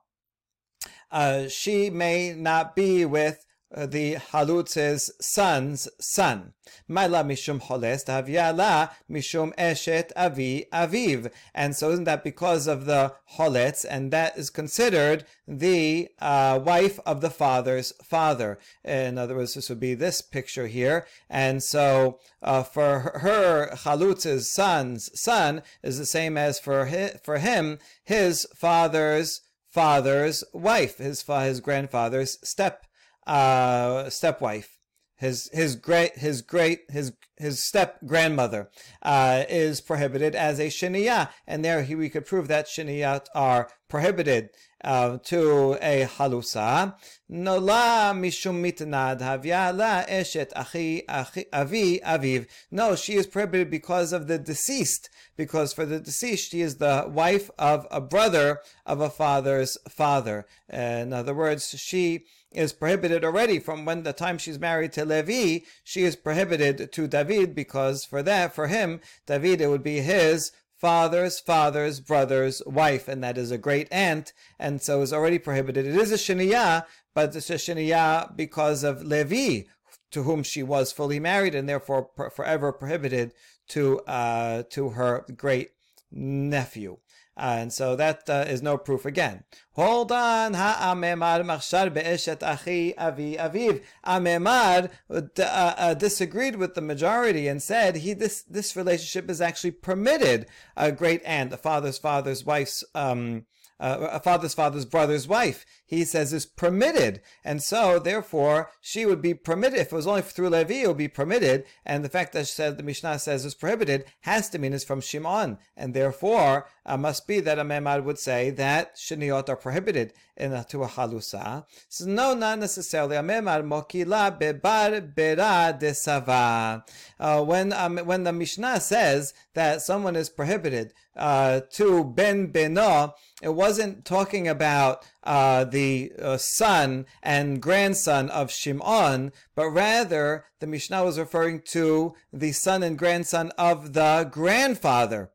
[1.11, 6.53] Uh, she may not be with uh, the halutz's son's son.
[6.89, 11.31] Maila mishum holes la mishum eshet avi aviv.
[11.53, 16.99] And so isn't that because of the holetz, and that is considered the uh, wife
[17.05, 18.59] of the father's father.
[18.83, 21.05] In other words, this would be this picture here.
[21.29, 26.89] And so uh, for her, halutz's son's son is the same as for
[27.23, 32.86] for him, his father's father's wife, his, his grandfather's step
[33.27, 34.77] uh, stepwife,
[35.17, 38.69] his his great his great his his step grandmother
[39.03, 43.69] uh, is prohibited as a shiniyah, and there he, we could prove that shiniyat are
[43.89, 44.49] prohibited
[44.83, 46.95] uh, to a halusa.
[47.29, 51.03] No la mishum mitnad havya la eshet achi
[51.51, 52.47] avi aviv.
[52.71, 55.09] No, she is prohibited because of the deceased.
[55.37, 60.45] Because for the deceased, she is the wife of a brother of a father's father.
[60.67, 65.65] In other words, she is prohibited already from when the time she's married to Levi,
[65.83, 70.51] she is prohibited to David because for that, for him, David, it would be his
[70.77, 75.85] father's father's brother's wife, and that is a great aunt, and so is already prohibited.
[75.85, 79.63] It is a shiniyah, but it's a shiniyah because of Levi,
[80.11, 83.33] to whom she was fully married, and therefore forever prohibited
[83.69, 85.71] to uh, to her great
[86.11, 86.97] nephew.
[87.39, 89.43] And so that uh, is no proof again.
[89.73, 90.55] Hold on.
[90.55, 93.83] Ha'ameimar machshar be'eshet achi avi aviv.
[94.03, 99.71] Ameimar uh, uh, disagreed with the majority and said he this this relationship is actually
[99.71, 100.47] permitted.
[100.75, 103.45] A great aunt, a father's father's wife's um,
[103.79, 107.21] uh, a father's father's brother's wife, he says is permitted.
[107.43, 109.79] And so, therefore, she would be permitted.
[109.79, 111.65] If it was only through Levi, it would be permitted.
[111.85, 114.83] And the fact that she said, the Mishnah says is prohibited has to mean it's
[114.83, 115.57] from Shimon.
[115.75, 120.63] And therefore, uh, must be that Ameimar would say that Shiniot are prohibited in a,
[120.65, 121.65] to a Halusa.
[121.87, 123.15] So, no, not necessarily.
[123.15, 126.83] Ameimar mokila bebar bera desava.
[127.19, 133.13] Uh, when, um, when the Mishnah says that someone is prohibited uh, to ben beno,
[133.41, 140.67] it wasn't talking about uh, the uh, son and grandson of Shimon, but rather the
[140.67, 145.29] Mishnah was referring to the son and grandson of the grandfather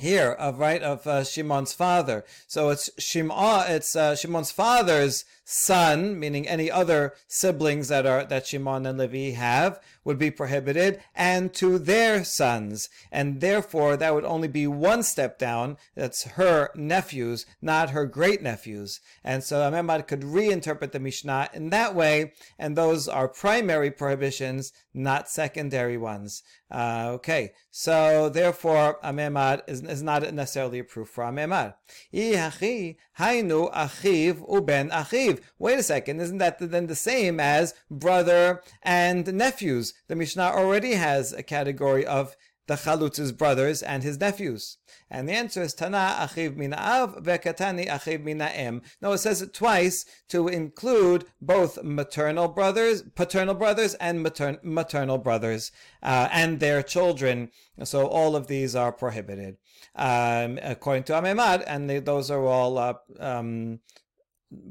[0.00, 2.24] here of right of uh, Shimon's father.
[2.46, 8.46] So it's Shimon, it's uh, Shimon's father's son, meaning any other siblings that are that
[8.46, 14.24] Shimon and Levi have, would be prohibited, and to their sons, and therefore that would
[14.24, 15.76] only be one step down.
[15.94, 21.70] That's her nephews, not her great nephews, and so Ameimar could reinterpret the Mishnah in
[21.70, 26.42] that way, and those are primary prohibitions, not secondary ones.
[26.74, 31.74] Uh, okay, so therefore, ameimar is, is not necessarily a proof for ameimar.
[32.12, 35.40] hainu achiv uben achiv.
[35.60, 39.94] Wait a second, isn't that then the same as brother and nephews?
[40.08, 42.34] The Mishnah already has a category of
[42.66, 44.78] the chalutz's brothers and his nephews.
[45.10, 48.82] And the answer is Tana achiv mina av vekatani achiv mina em.
[49.00, 55.18] No, it says it twice to include both maternal brothers, paternal brothers, and matern- maternal
[55.18, 55.72] brothers
[56.02, 57.50] uh, and their children.
[57.82, 59.56] So all of these are prohibited
[59.94, 62.78] um, according to Ameimar, and they, those are all.
[62.78, 63.80] Uh, um,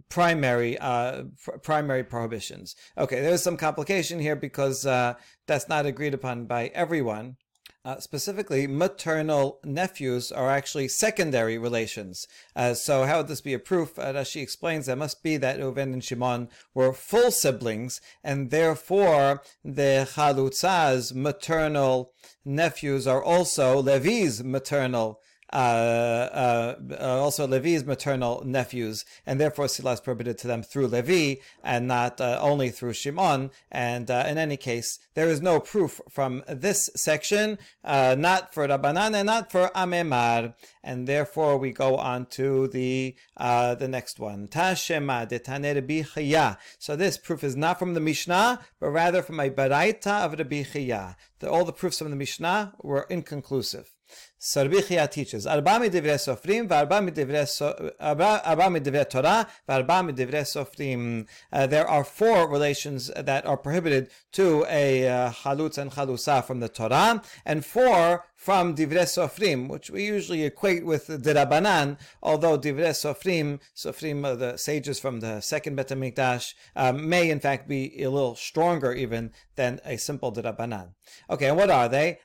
[0.08, 2.74] primary uh, pr- primary prohibitions.
[2.98, 7.36] Okay, there's some complication here because uh, that's not agreed upon by everyone.
[7.86, 12.30] Uh, specifically, maternal nephews are actually secondary relations.
[12.56, 14.00] Uh, so, how would this be a proof?
[14.00, 18.52] Uh, as she explains, that must be that Reuven and Shimon were full siblings, and
[18.52, 22.14] therefore the Chalutza's maternal
[22.46, 25.20] nephews are also Levi's maternal
[25.52, 31.42] uh, uh, also Levi's maternal nephews, and therefore Sila is prohibited to them through Levi
[31.64, 33.52] and not uh, only through Shimon.
[33.72, 38.68] And uh, in any case, there is no proof from this section, uh, not for
[38.68, 44.20] Rabbanan and not for Ameimar, and therefore we go on to the uh, the next
[44.20, 44.48] one.
[44.48, 50.26] Tashema de So this proof is not from the Mishnah, but rather from a Baraita
[50.26, 51.16] of Rabbi Chaya.
[51.48, 53.92] All the proofs from the Mishnah were inconclusive.
[54.38, 61.28] So Rabbi Chia teaches, Arba midivre sofrim, v'arba midivre Torah, v'arba midivre sofrim.
[61.52, 66.60] Uh, there are four relations that are prohibited to a uh, halutz and halusa from
[66.60, 72.90] the Torah, and four from Divre Sofrim, which we usually equate with Dirabanan, although Divre
[72.90, 78.04] Sofrim, Sofrim, uh, the sages from the second Bet HaMikdash, um, may in fact be
[78.04, 80.90] a little stronger even than a simple Dirabanan.
[81.30, 82.20] Okay, and what are they?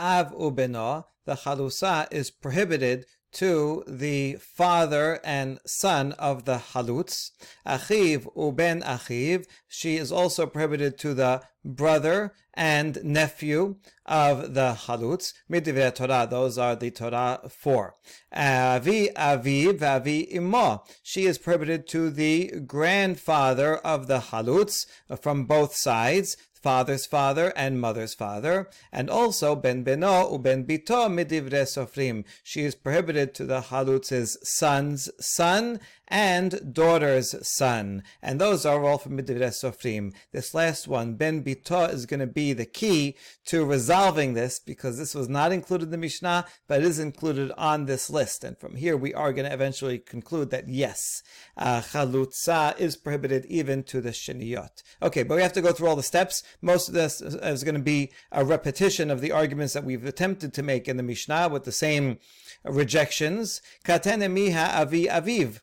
[0.00, 7.32] Av Ubeno, the halusa is prohibited to the father and son of the halutz.
[7.66, 9.46] Achiv uben achiv.
[9.68, 15.32] She is also prohibited to the brother and nephew of the halutz.
[15.50, 16.26] Midivre Torah.
[16.28, 17.94] Those are the Torah four.
[18.32, 20.82] Avi aviv avi imo.
[21.02, 24.86] She is prohibited to the grandfather of the halutz
[25.20, 31.64] from both sides father's father and mother's father, and also ben beno uben bito midivre
[31.66, 32.24] sofrim.
[32.42, 38.02] She is prohibited to the halutz's son's son and daughter's son.
[38.20, 40.12] And those are all from Midivre Sofrim.
[40.32, 44.98] This last one, Ben Bito, is going to be the key to resolving this because
[44.98, 48.42] this was not included in the Mishnah, but it is included on this list.
[48.42, 51.22] And from here, we are going to eventually conclude that yes,
[51.56, 54.82] uh, Chalutza is prohibited even to the Shiniyot.
[55.02, 56.42] Okay, but we have to go through all the steps.
[56.60, 60.52] Most of this is going to be a repetition of the arguments that we've attempted
[60.54, 62.18] to make in the Mishnah with the same
[62.64, 63.62] rejections.
[63.84, 65.60] Katene miha avi aviv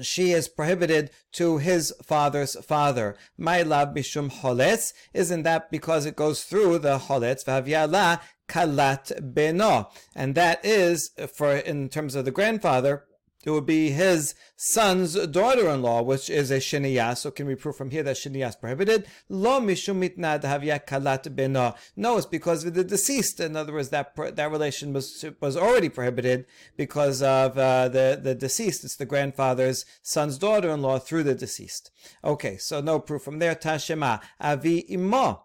[0.00, 3.16] she is prohibited to his father's father.
[3.36, 9.90] My love mishum holetz, isn't that because it goes through the holetz, v'avyala kalat beno.
[10.14, 13.04] And that is, for in terms of the grandfather,
[13.44, 17.16] it would be his son's daughter-in-law, which is a shiniyah.
[17.16, 19.06] So can we prove from here that shiniyah is prohibited?
[19.28, 21.74] Lo mishum mitna kalat.
[21.96, 23.40] No, it's because of the deceased.
[23.40, 28.34] In other words, that that relation was was already prohibited because of uh, the the
[28.34, 28.84] deceased.
[28.84, 31.90] It's the grandfather's son's daughter-in-law through the deceased.
[32.22, 33.54] Okay, so no proof from there.
[33.54, 35.44] Tashema avi imo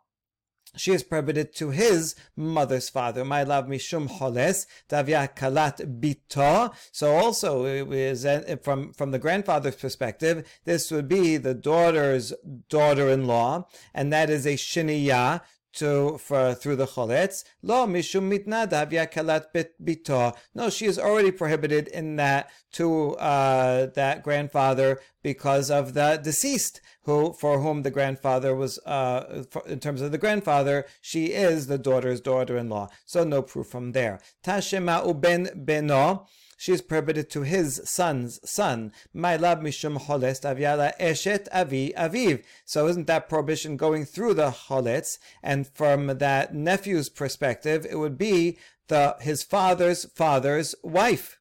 [0.76, 3.26] she is prohibited to his mother's father.
[3.26, 6.74] My love mishum holes davia kalat bito.
[6.92, 8.26] So also is
[8.62, 12.34] from from the grandfather's perspective, this would be the daughter's
[12.70, 17.44] daughter-in-law, and that is a shiniyah to for through the choletz.
[17.62, 19.46] Lo mishum mitna davya kalat
[19.84, 20.36] bito.
[20.56, 26.82] No, she is already prohibited in that to uh, that grandfather because of the deceased
[27.04, 31.68] who for whom the grandfather was uh, for, in terms of the grandfather she is
[31.68, 36.26] the daughter's daughter-in-law so no proof from there tashema uben beno
[36.60, 38.92] she is prohibited to his son's son.
[39.14, 42.44] My love mishum holest aviala eshet avi aviv.
[42.66, 45.20] So isn't that prohibition going through the holets?
[45.42, 48.58] And from that nephew's perspective, it would be
[48.90, 51.39] the his father's father's wife.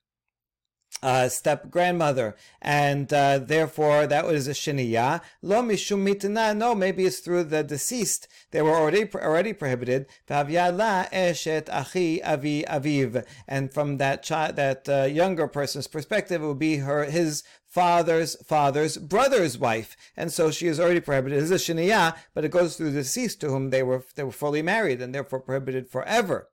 [1.02, 5.20] Uh, step grandmother, and uh, therefore that was a shiniya.
[5.42, 6.56] Lo mishum mitna.
[6.56, 8.26] No, maybe it's through the deceased.
[8.50, 10.06] They were already already prohibited.
[10.28, 13.24] eshet achi avi aviv.
[13.46, 18.34] And from that child, that uh, younger person's perspective, it would be her his father's
[18.42, 21.38] father's brother's wife, and so she is already prohibited.
[21.38, 24.24] It is a shiniya, but it goes through the deceased to whom they were they
[24.24, 26.48] were fully married and therefore prohibited forever.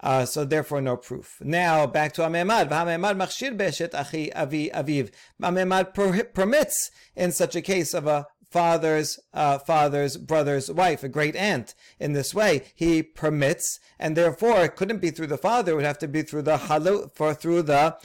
[0.00, 1.38] Uh, so therefore, no proof.
[1.40, 2.68] Now back to Ameimar.
[2.68, 5.12] Ameimar machshir beshet achi avi aviv.
[5.42, 5.92] Ameimar
[6.34, 11.74] permits in such a case of a father's uh, father's brother's wife, a great aunt.
[11.98, 15.84] In this way, he permits, and therefore it couldn't be through the father; it would
[15.84, 17.96] have to be through the halu, for through the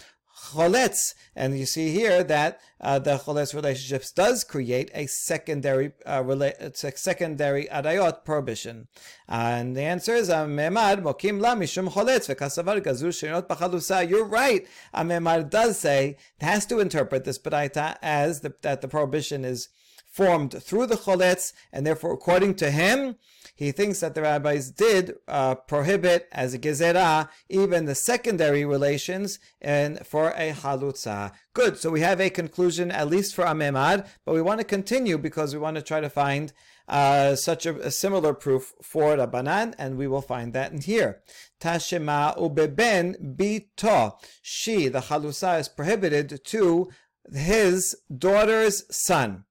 [0.46, 1.14] choletz.
[1.36, 6.98] And you see here that uh, the choletz relationships does create a secondary uh, rela-
[6.98, 8.88] secondary adayot prohibition.
[9.28, 14.10] And the answer is Ameimar mokim la mishum choletz v'kasavar gazur shenot b'chalusa.
[14.10, 14.68] You're right.
[14.94, 19.70] Ameimar does say has to interpret this b'daita as the, that the prohibition is
[20.10, 23.16] formed through the choletz, and therefore, according to him,
[23.60, 29.38] he thinks that the rabbis did uh, prohibit as a gezerah even the secondary relations
[29.60, 31.34] and for a halutza.
[31.54, 31.78] Good.
[31.78, 35.54] So we have a conclusion at least for Ameimar, but we want to continue because
[35.54, 36.54] we want to try to find
[36.88, 41.22] uh, such a, a, similar proof for Rabbanan, and we will find that in here.
[41.60, 44.14] Tashema ubeben bito.
[44.42, 46.90] She, the halusa, is prohibited to
[47.34, 49.44] his daughter's son.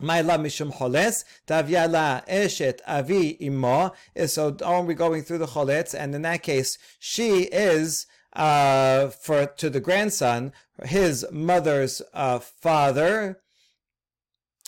[0.00, 3.92] Maila mishum choletz, tavyala eshet avi imo.
[4.26, 5.94] So are we going through the choletz?
[5.94, 10.52] And in that case, she is uh, for to the grandson,
[10.84, 13.40] his mother's uh, father.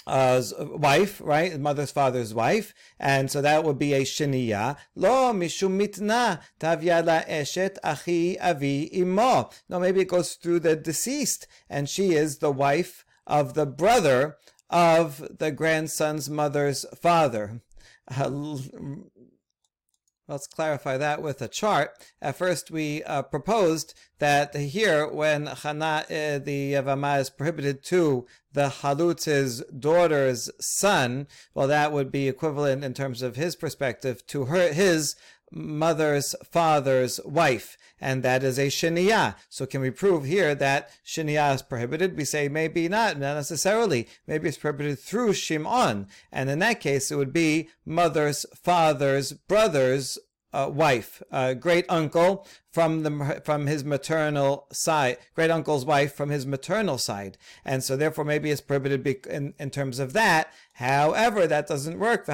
[0.06, 1.60] Uh, wife, right?
[1.60, 4.76] Mother's father's wife, and so that would be a shiniya.
[4.96, 9.50] Lo mishum mitna tavyala eshet achi avi imo.
[9.68, 14.36] No, maybe it goes through the deceased, and she is the wife of the brother
[14.70, 17.60] of the grandson's mother's father.
[18.08, 18.56] Uh,
[20.28, 21.90] let's clarify that with a chart.
[22.22, 28.26] At first, we uh, proposed that here, when Chana, uh, the Yavama is prohibited to
[28.52, 34.46] the Halutz's daughter's son, well, that would be equivalent in terms of his perspective to
[34.46, 35.16] her, his
[35.50, 39.34] mother's father's wife, and that is a shiniya.
[39.48, 42.16] So can we prove here that shiniya is prohibited?
[42.16, 44.08] We say maybe not, not necessarily.
[44.26, 50.18] Maybe it's prohibited through Shimon, and in that case it would be mother's father's brother's
[50.52, 56.30] uh, wife, uh, great uncle from the from his maternal side, great uncle's wife from
[56.30, 60.52] his maternal side, and so therefore maybe it's prohibited in, in terms of that.
[60.74, 62.26] However, that doesn't work.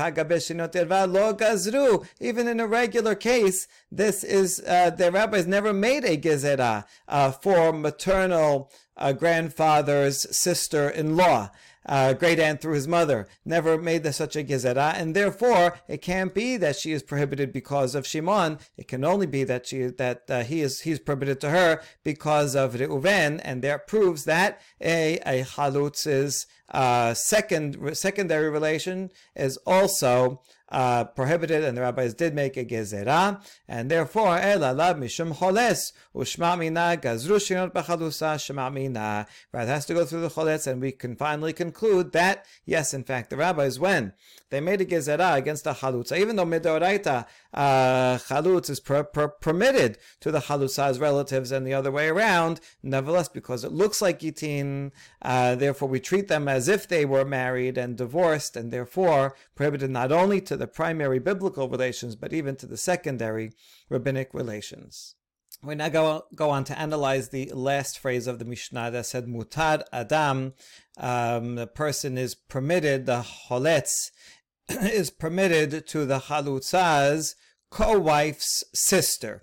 [2.20, 7.32] Even in a regular case, this is uh, the rabbis never made a gezerah uh,
[7.32, 11.50] for maternal uh, grandfather's sister-in-law
[11.86, 16.02] uh, great aunt through his mother, never made the, such a gezerah, and therefore it
[16.02, 18.58] can't be that she is prohibited because of Shimon.
[18.76, 22.54] It can only be that she that uh, he is he's prohibited to her because
[22.54, 30.42] of Reuven, and that proves that a a halutz's uh, second secondary relation is also
[30.68, 35.92] uh, prohibited, and the rabbis did make a gezerah, and therefore ela lab mishum choles
[36.14, 36.56] ushma
[37.00, 39.26] gazru shinot mina.
[39.52, 42.92] Right, it has to go through the choles, and we can finally conclude that yes,
[42.94, 44.12] in fact, the rabbis when
[44.50, 49.28] they made a gezerah against a chalutza, even though midoraita uh, chalutz is per, per,
[49.28, 52.60] permitted to the chalutza's relatives and the other way around.
[52.82, 54.92] Nevertheless, because it looks like yitin,
[55.22, 59.90] uh, therefore we treat them as if they were married and divorced, and therefore prohibited
[59.90, 63.52] not only to the primary biblical relations, but even to the secondary
[63.88, 65.14] rabbinic relations.
[65.62, 69.26] We now go, go on to analyze the last phrase of the Mishnah that said
[69.26, 70.54] mutad adam.
[70.98, 74.10] Um, the person is permitted, the choletz
[74.68, 77.36] is permitted to the Halutzah's
[77.70, 79.42] co-wife's sister.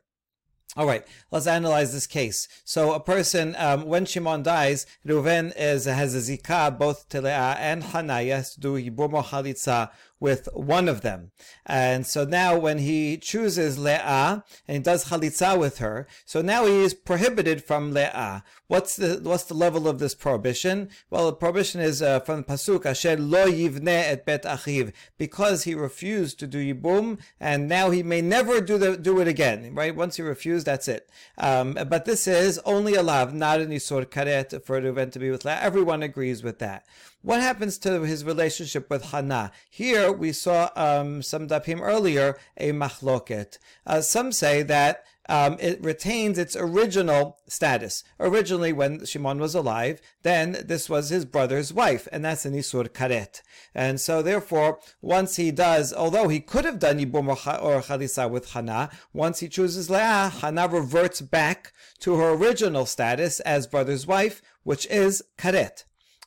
[0.76, 2.48] All right, let's analyze this case.
[2.66, 7.58] So, a person, um, when Shimon dies, Reuven is, has a zikah both to Leah
[7.60, 8.24] and Hannah.
[8.24, 9.92] Yes, do yibum chalitza
[10.24, 11.32] with one of them.
[11.66, 16.66] And so now when he chooses Le'ah and he does Chalitza with her, so now
[16.66, 18.44] he is prohibited from Le'ah.
[18.68, 20.90] What's the, what's the level of this prohibition?
[21.10, 25.76] Well, the prohibition is uh, from Pasuk, Asher lo yivne et bet achiv, because he
[25.76, 29.94] refused to do Yibum, and now he may never do the, do it again, right?
[29.94, 31.10] Once he refused, that's it.
[31.38, 35.30] Um, but this is only a allowed, not an Isur Karet for Reuven to be
[35.30, 35.62] with Le'ah.
[35.62, 36.86] Everyone agrees with that.
[37.24, 39.54] What happens to his relationship with Hannah?
[39.70, 43.60] Here we saw um, some dapim earlier a machloket.
[43.88, 48.04] Uh, some say that um, it retains its original status.
[48.20, 52.90] Originally, when Shimon was alive, then this was his brother's wife, and that's an Isur
[52.90, 53.42] Karet.
[53.74, 58.52] And so, therefore, once he does, although he could have done Yibum or Chalisa with
[58.52, 64.42] Hana, once he chooses Leah, Hana reverts back to her original status as brother's wife,
[64.64, 65.86] which is Karet.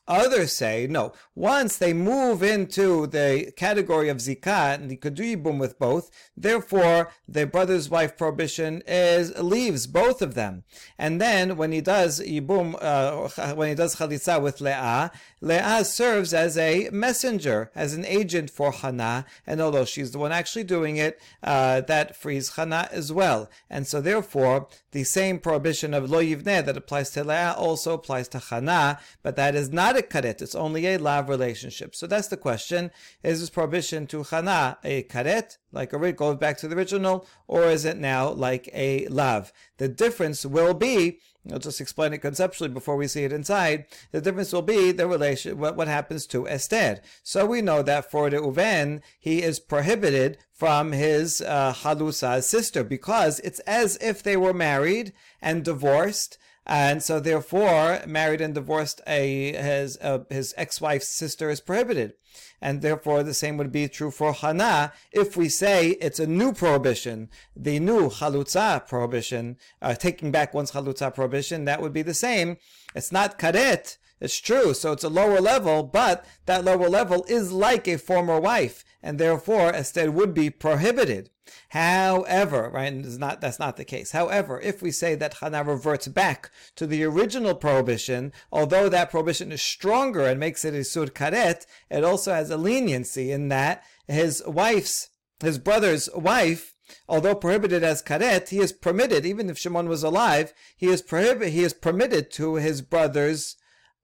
[0.09, 5.37] Others say, no, once they move into the category of Zikah and he could do
[5.37, 10.63] Yibum with both, therefore the brother's wife prohibition is leaves both of them.
[10.97, 15.11] And then when he does Yibum, uh, when he does Chalitza with Leah,
[15.41, 20.33] Leah serves as a messenger, as an agent for Hana, and although she's the one
[20.33, 23.51] actually doing it, uh, that frees Hana as well.
[23.69, 28.29] And so therefore, the same prohibition of Lo Yivneh that applies to Leah also applies
[28.29, 31.95] to Hana, but that is not a karet, it's only a lav relationship.
[31.95, 32.91] So that's the question.
[33.23, 37.65] Is this prohibition to chana a karet, like a goes back to the original, or
[37.65, 39.53] is it now like a lav?
[39.77, 41.21] The difference will be
[41.53, 43.87] I'll just explain it conceptually before we see it inside.
[44.13, 47.01] The difference will be the relation, what, what happens to Esther.
[47.23, 52.83] So we know that for the Uven, he is prohibited from his uh, Halusa sister
[52.83, 59.01] because it's as if they were married and divorced and so therefore married and divorced
[59.07, 62.15] a his uh, his ex-wife's sister is prohibited.
[62.61, 66.53] And therefore the same would be true for hana if we say it's a new
[66.53, 72.15] prohibition the new chalutza prohibition uh, taking back one's chalutza prohibition that would be the
[72.15, 72.57] same.
[72.95, 73.99] It's not karet.
[74.21, 74.73] It's true.
[74.75, 79.19] So it's a lower level but that lower level is like a former wife and
[79.19, 81.31] therefore Esther would be prohibited
[81.71, 84.11] However, right, not, that's not the case.
[84.11, 89.53] However, if we say that Hana reverts back to the original prohibition, although that prohibition
[89.53, 93.85] is stronger and makes it a sur karet, it also has a leniency in that
[94.09, 96.75] his wife's, his brother's wife,
[97.09, 101.53] although prohibited as karet, he is permitted, even if Shimon was alive, he is prohibited,
[101.53, 103.57] he is permitted to his brother's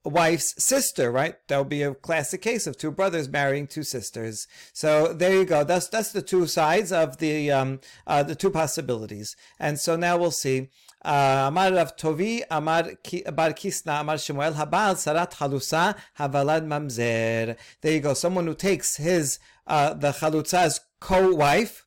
[0.04, 1.36] wife's sister, right?
[1.48, 4.46] That would be a classic case of two brothers marrying two sisters.
[4.72, 5.64] So there you go.
[5.64, 9.36] That's that's the two sides of the um, uh, the two possibilities.
[9.58, 10.68] And so now we'll see.
[11.04, 12.84] Amar Rav Tovi, Amar
[13.32, 17.56] Bar Kisna, Amar Shemuel, Habal Sarat Halusa, Havalad Mamzer.
[17.80, 18.14] There you go.
[18.14, 21.84] Someone who takes his uh, the Chalutza's co-wife,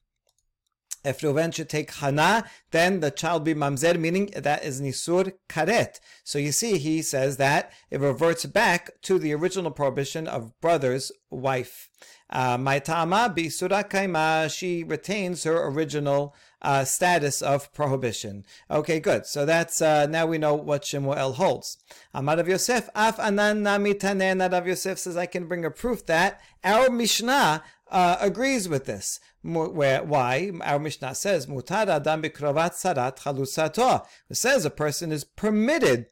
[1.06, 6.00] if Reuven should take Hana, then the child be mamzer, meaning that is nisur karet.
[6.24, 11.12] So you see, he says that it reverts back to the original prohibition of brother's
[11.30, 11.90] wife.
[12.30, 18.44] Uh, Maitama bisura kaima, she retains her original uh, status of prohibition.
[18.72, 19.28] Okay, good.
[19.28, 21.78] So that's uh, now we know what Shemuel holds.
[22.14, 24.52] Amar Rav Yosef, af anan nami tanen.
[24.52, 29.20] Rav Yosef says I can bring a proof that our Mishnah uh, agrees with this.
[29.44, 30.52] Where, why?
[30.62, 34.06] Our Mishnah says, Mutar adam bikrovat sarat chalusato.
[34.30, 36.08] It says a person is permitted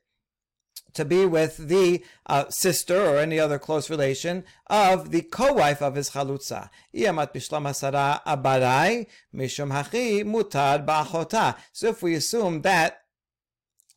[0.94, 5.96] to be with the uh, sister or any other close relation of the co-wife of
[5.96, 6.70] his chalutza.
[6.96, 11.56] Iamat bishlam hasara abarai mishum hachi mutar ba'achota.
[11.72, 13.03] So if we assume that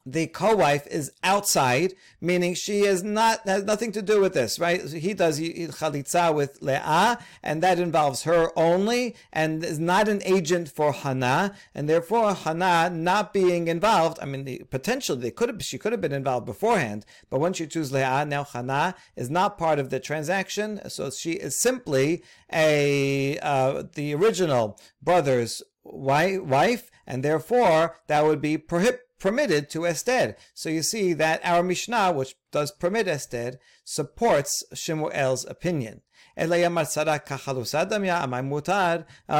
[0.06, 4.80] the co-wife is outside, meaning she is not has nothing to do with this, right?
[4.88, 10.68] He does chalitza with Leah, and that involves her only, and is not an agent
[10.68, 14.18] for Hana, and therefore Hana not being involved.
[14.22, 17.58] I mean, the, potentially they could have she could have been involved beforehand, but once
[17.58, 22.22] you choose Leah, now Hana is not part of the transaction, so she is simply
[22.52, 30.36] a uh, the original brother's wife, and therefore that would be prohibited permitted to Esther.
[30.54, 36.02] So you see that our Mishnah, which does permit Esther, supports Shemuel's opinion.
[36.38, 36.46] Uh,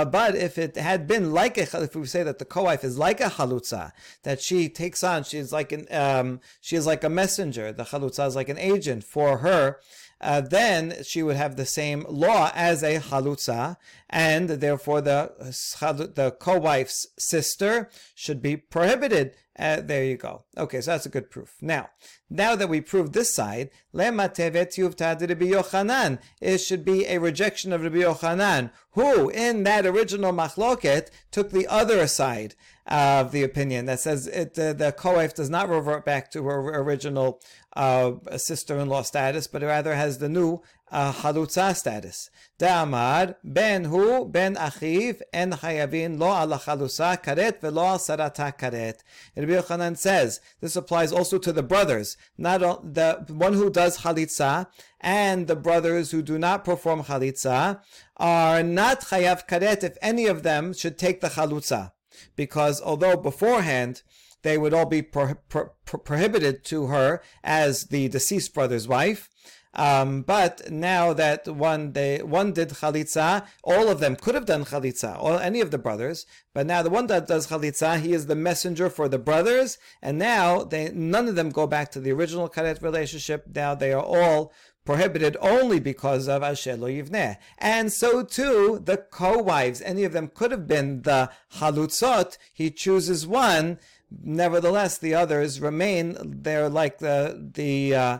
[0.05, 3.20] but if it had been like a, if we say that the co-wife is like
[3.20, 7.11] a chalutza, that she takes on, she is like an, um, she is like a
[7.11, 7.70] messenger.
[7.70, 9.79] The chalutza is like an agent for her
[10.20, 13.77] uh, then she would have the same law as a halutza,
[14.09, 15.33] and therefore the
[16.14, 19.35] the co-wife's sister should be prohibited.
[19.59, 20.44] Uh, there you go.
[20.59, 21.54] Okay, so that's a good proof.
[21.62, 21.88] Now,
[22.28, 26.18] now that we proved this side, lema tevet Rabbi Yochanan.
[26.40, 31.66] it should be a rejection of Rabbi Yochanan, who in that original machloket took the
[31.68, 32.54] other side
[32.87, 36.59] of the opinion that says it, uh, the co-wife does not revert back to her
[36.80, 37.41] original
[37.74, 40.62] uh, sister-in-law status, but rather has the new
[40.93, 42.30] uh, halutza status.
[42.61, 48.99] Da'amar ben hu ben achiv en chayavin lo ala chalusa karet velo al sarata karet.
[49.37, 54.68] Rabbi Yochanan says this applies also to the brothers, not the one who does chalitza
[55.01, 57.80] and the brothers who do not perform chalitza
[58.16, 61.91] are not chayav karet if any of them should take the chalutza.
[62.34, 64.02] Because although beforehand
[64.42, 69.28] they would all be pro- pro- prohibited to her as the deceased brother's wife.
[69.74, 74.64] Um, but now that one they one did chalitza, all of them could have done
[74.64, 76.24] chalitza, or any of the brothers.
[76.54, 80.18] But now the one that does chalitza, he is the messenger for the brothers, and
[80.18, 83.44] now they none of them go back to the original karet relationship.
[83.54, 84.52] Now they are all
[84.87, 87.37] prohibited only because of Asher lo yivneh.
[87.59, 92.39] And so too, the co-wives, any of them could have been the halutzot.
[92.55, 93.78] He chooses one.
[94.11, 96.16] Nevertheless, the others remain.
[96.24, 98.18] They're like the the uh,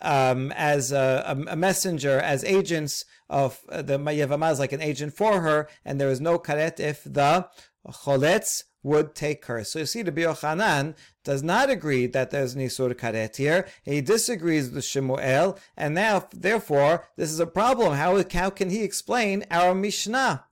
[0.00, 5.14] um, as a, a, messenger, as agents of uh, the Mayavama is like an agent
[5.14, 7.48] for her, and there is no karet if the
[7.86, 9.64] choletz would take her.
[9.64, 13.66] So you see, the Yochanan does not agree that there's Nisur Karet here.
[13.82, 17.94] He disagrees with Shemuel, and now, therefore, this is a problem.
[17.94, 20.44] How, how can he explain our Mishnah?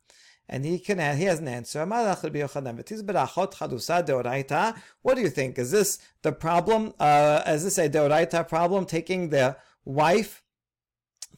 [0.48, 1.86] And he can he has an answer.
[1.86, 2.26] What
[5.14, 5.58] do you think?
[5.58, 6.92] Is this the problem?
[7.00, 8.84] Uh, is this a deoraita problem?
[8.84, 9.56] Taking the
[9.86, 10.42] wife,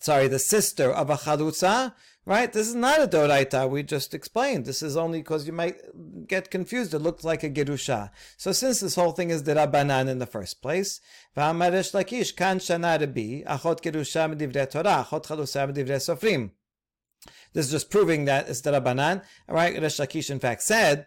[0.00, 1.92] sorry, the sister of a chalutza,
[2.26, 2.52] right?
[2.52, 3.70] This is not a doraita.
[3.70, 4.66] We just explained.
[4.66, 5.80] This is only because you might
[6.26, 6.92] get confused.
[6.92, 8.10] It looks like a gerusha.
[8.36, 11.00] So since this whole thing is the rabbanan in the first place,
[11.36, 16.50] v'amaresh lakish kan shana achot gerusha medivre Torah, achot chalusa medivre sofrim.
[17.52, 19.22] This is just proving that it's the Rabbanan.
[19.48, 19.80] Right?
[19.80, 21.06] Resh Lakish, in fact, said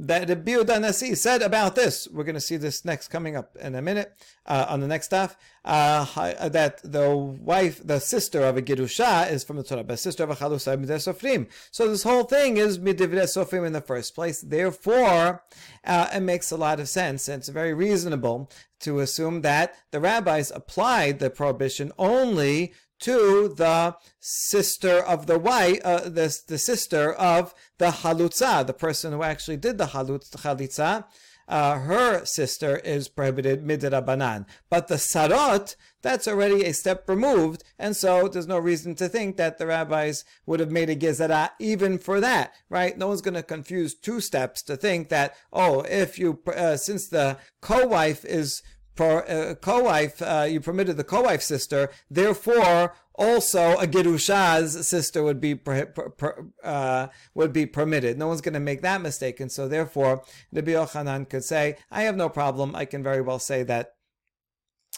[0.00, 2.08] that the Biudanasi said about this.
[2.10, 4.12] We're going to see this next coming up in a minute
[4.46, 5.36] uh, on the next stuff.
[5.62, 10.24] Uh, that the wife, the sister of a Girusha is from the Torah, but sister
[10.24, 11.48] of a Chalusa Sofrim.
[11.70, 14.40] So this whole thing is Midivre Sofrim in the first place.
[14.40, 15.44] Therefore,
[15.84, 20.00] uh, it makes a lot of sense and it's very reasonable to assume that the
[20.00, 27.12] rabbis applied the prohibition only to the sister of the wife, uh, the, the sister
[27.12, 31.04] of the halutza, the person who actually did the chalitza.
[31.48, 34.46] Uh, her sister is prohibited midrabanan.
[34.68, 39.36] But the sarot, that's already a step removed, and so there's no reason to think
[39.36, 42.96] that the rabbis would have made a gezerah even for that, right?
[42.96, 47.08] No one's going to confuse two steps to think that, oh, if you, uh, since
[47.08, 48.62] the co-wife is
[48.94, 51.90] for a co-wife, uh, you permitted the co-wife sister.
[52.10, 58.18] Therefore, also a gerusha's sister would be per, per, per, uh, would be permitted.
[58.18, 60.22] No one's going to make that mistake, and so therefore,
[60.52, 62.74] Rabbi Yochanan could say, "I have no problem.
[62.74, 63.94] I can very well say that."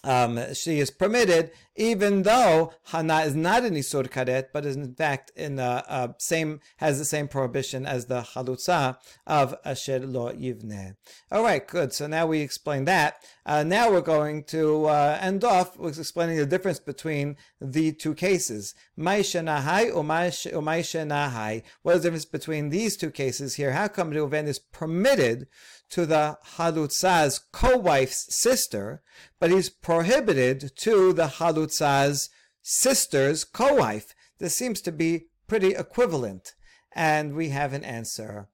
[0.04, 4.94] Um, she is permitted, even though Hana is not an Isur Karet, but is in
[4.94, 8.96] fact in the uh, same, has the same prohibition as the Halutza
[9.26, 10.96] of Asher Lo Yivne.
[11.30, 11.92] All right, good.
[11.92, 13.24] So now we explained that.
[13.46, 18.14] Uh, now we're going to uh, end off with explaining the difference between the two
[18.14, 18.74] cases.
[18.98, 21.62] Maishanahai or Maishanahai.
[21.82, 23.72] What is the difference between these two cases here?
[23.72, 25.46] How come Reuven is permitted
[25.92, 29.02] to the Halutza's co-wife's sister,
[29.38, 32.30] but he's prohibited to the Halutza's
[32.62, 34.14] sister's co-wife.
[34.38, 36.54] This seems to be pretty equivalent.
[36.94, 38.48] And we have an answer.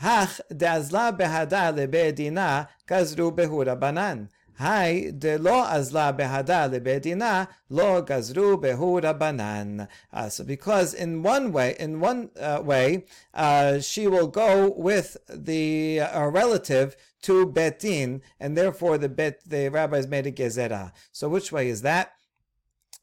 [0.00, 0.40] Hach
[3.30, 4.28] behura banan.
[4.60, 8.60] Hai de lo azla behada lebedina lo gazru
[9.18, 9.88] banan.
[10.12, 15.16] Uh, so because in one way, in one uh, way, uh, she will go with
[15.30, 20.92] the uh, relative to betin, and therefore the bet the rabbis made a gezerah.
[21.10, 22.12] So which way is that?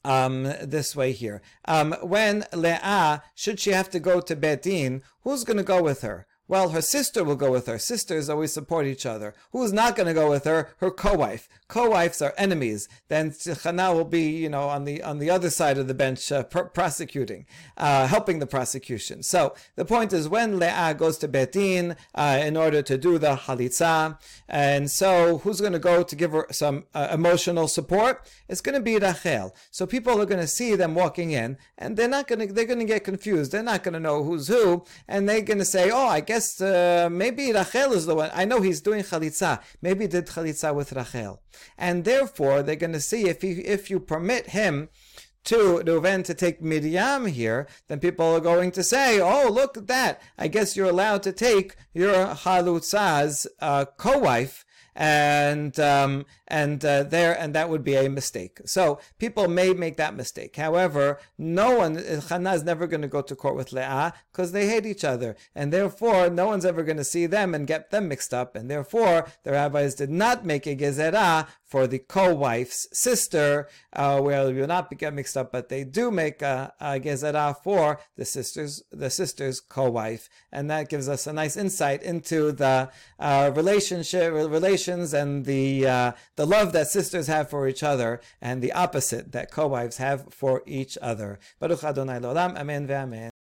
[0.05, 1.41] Um, this way here.
[1.65, 6.01] Um, when Leah, should she have to go to Betin, who's going to go with
[6.01, 6.27] her?
[6.49, 7.77] Well, her sister will go with her.
[7.77, 9.33] Sisters always support each other.
[9.51, 10.69] Who's not going to go with her?
[10.77, 11.49] Her co-wife.
[11.67, 12.87] Co-wives are enemies.
[13.09, 16.31] Then Chana will be, you know, on the on the other side of the bench,
[16.31, 17.45] uh, pr- prosecuting,
[17.75, 19.23] uh, helping the prosecution.
[19.23, 23.35] So the point is, when Leah goes to Betin uh, in order to do the
[23.35, 24.17] halitza,
[24.47, 28.25] and so who's going to go to give her some uh, emotional support?
[28.47, 29.53] It's going to be Rachel.
[29.69, 32.63] So people are going to see them walking in, and they're not going to they're
[32.63, 33.51] going to get confused.
[33.51, 36.36] They're not going to know who's who, and they're going to say, "Oh, I guess."
[36.37, 38.29] Guess uh, maybe Rachel is the one.
[38.31, 39.59] I know he's doing chalitza.
[39.81, 41.41] Maybe he did chalitza with Rachel,
[41.77, 44.89] and therefore they're going to see if he, if you permit him
[45.45, 49.87] to Reuven to take Miriam here, then people are going to say, "Oh, look at
[49.87, 50.21] that!
[50.37, 54.63] I guess you're allowed to take your halutza's uh, co-wife."
[54.97, 58.59] And um, and uh, there and that would be a mistake.
[58.65, 60.55] So people may make that mistake.
[60.55, 61.95] However, no one
[62.29, 65.35] Hannah is never going to go to court with Leah because they hate each other,
[65.53, 68.71] and therefore no one's ever going to see them and get them mixed up, and
[68.71, 74.61] therefore the rabbis did not make a gezerah for the co-wife's sister, uh, where you
[74.61, 78.81] will not get mixed up, but they do make a, a gezerah for the sister's
[78.91, 82.89] the sister's co-wife, and that gives us a nice insight into the
[83.19, 84.33] uh, relationship
[84.87, 89.31] relations and the uh, the love that sisters have for each other, and the opposite
[89.31, 91.39] that co-wives have for each other.
[91.59, 93.29] Baruch Adonai Lolam, Amen ve'Amen.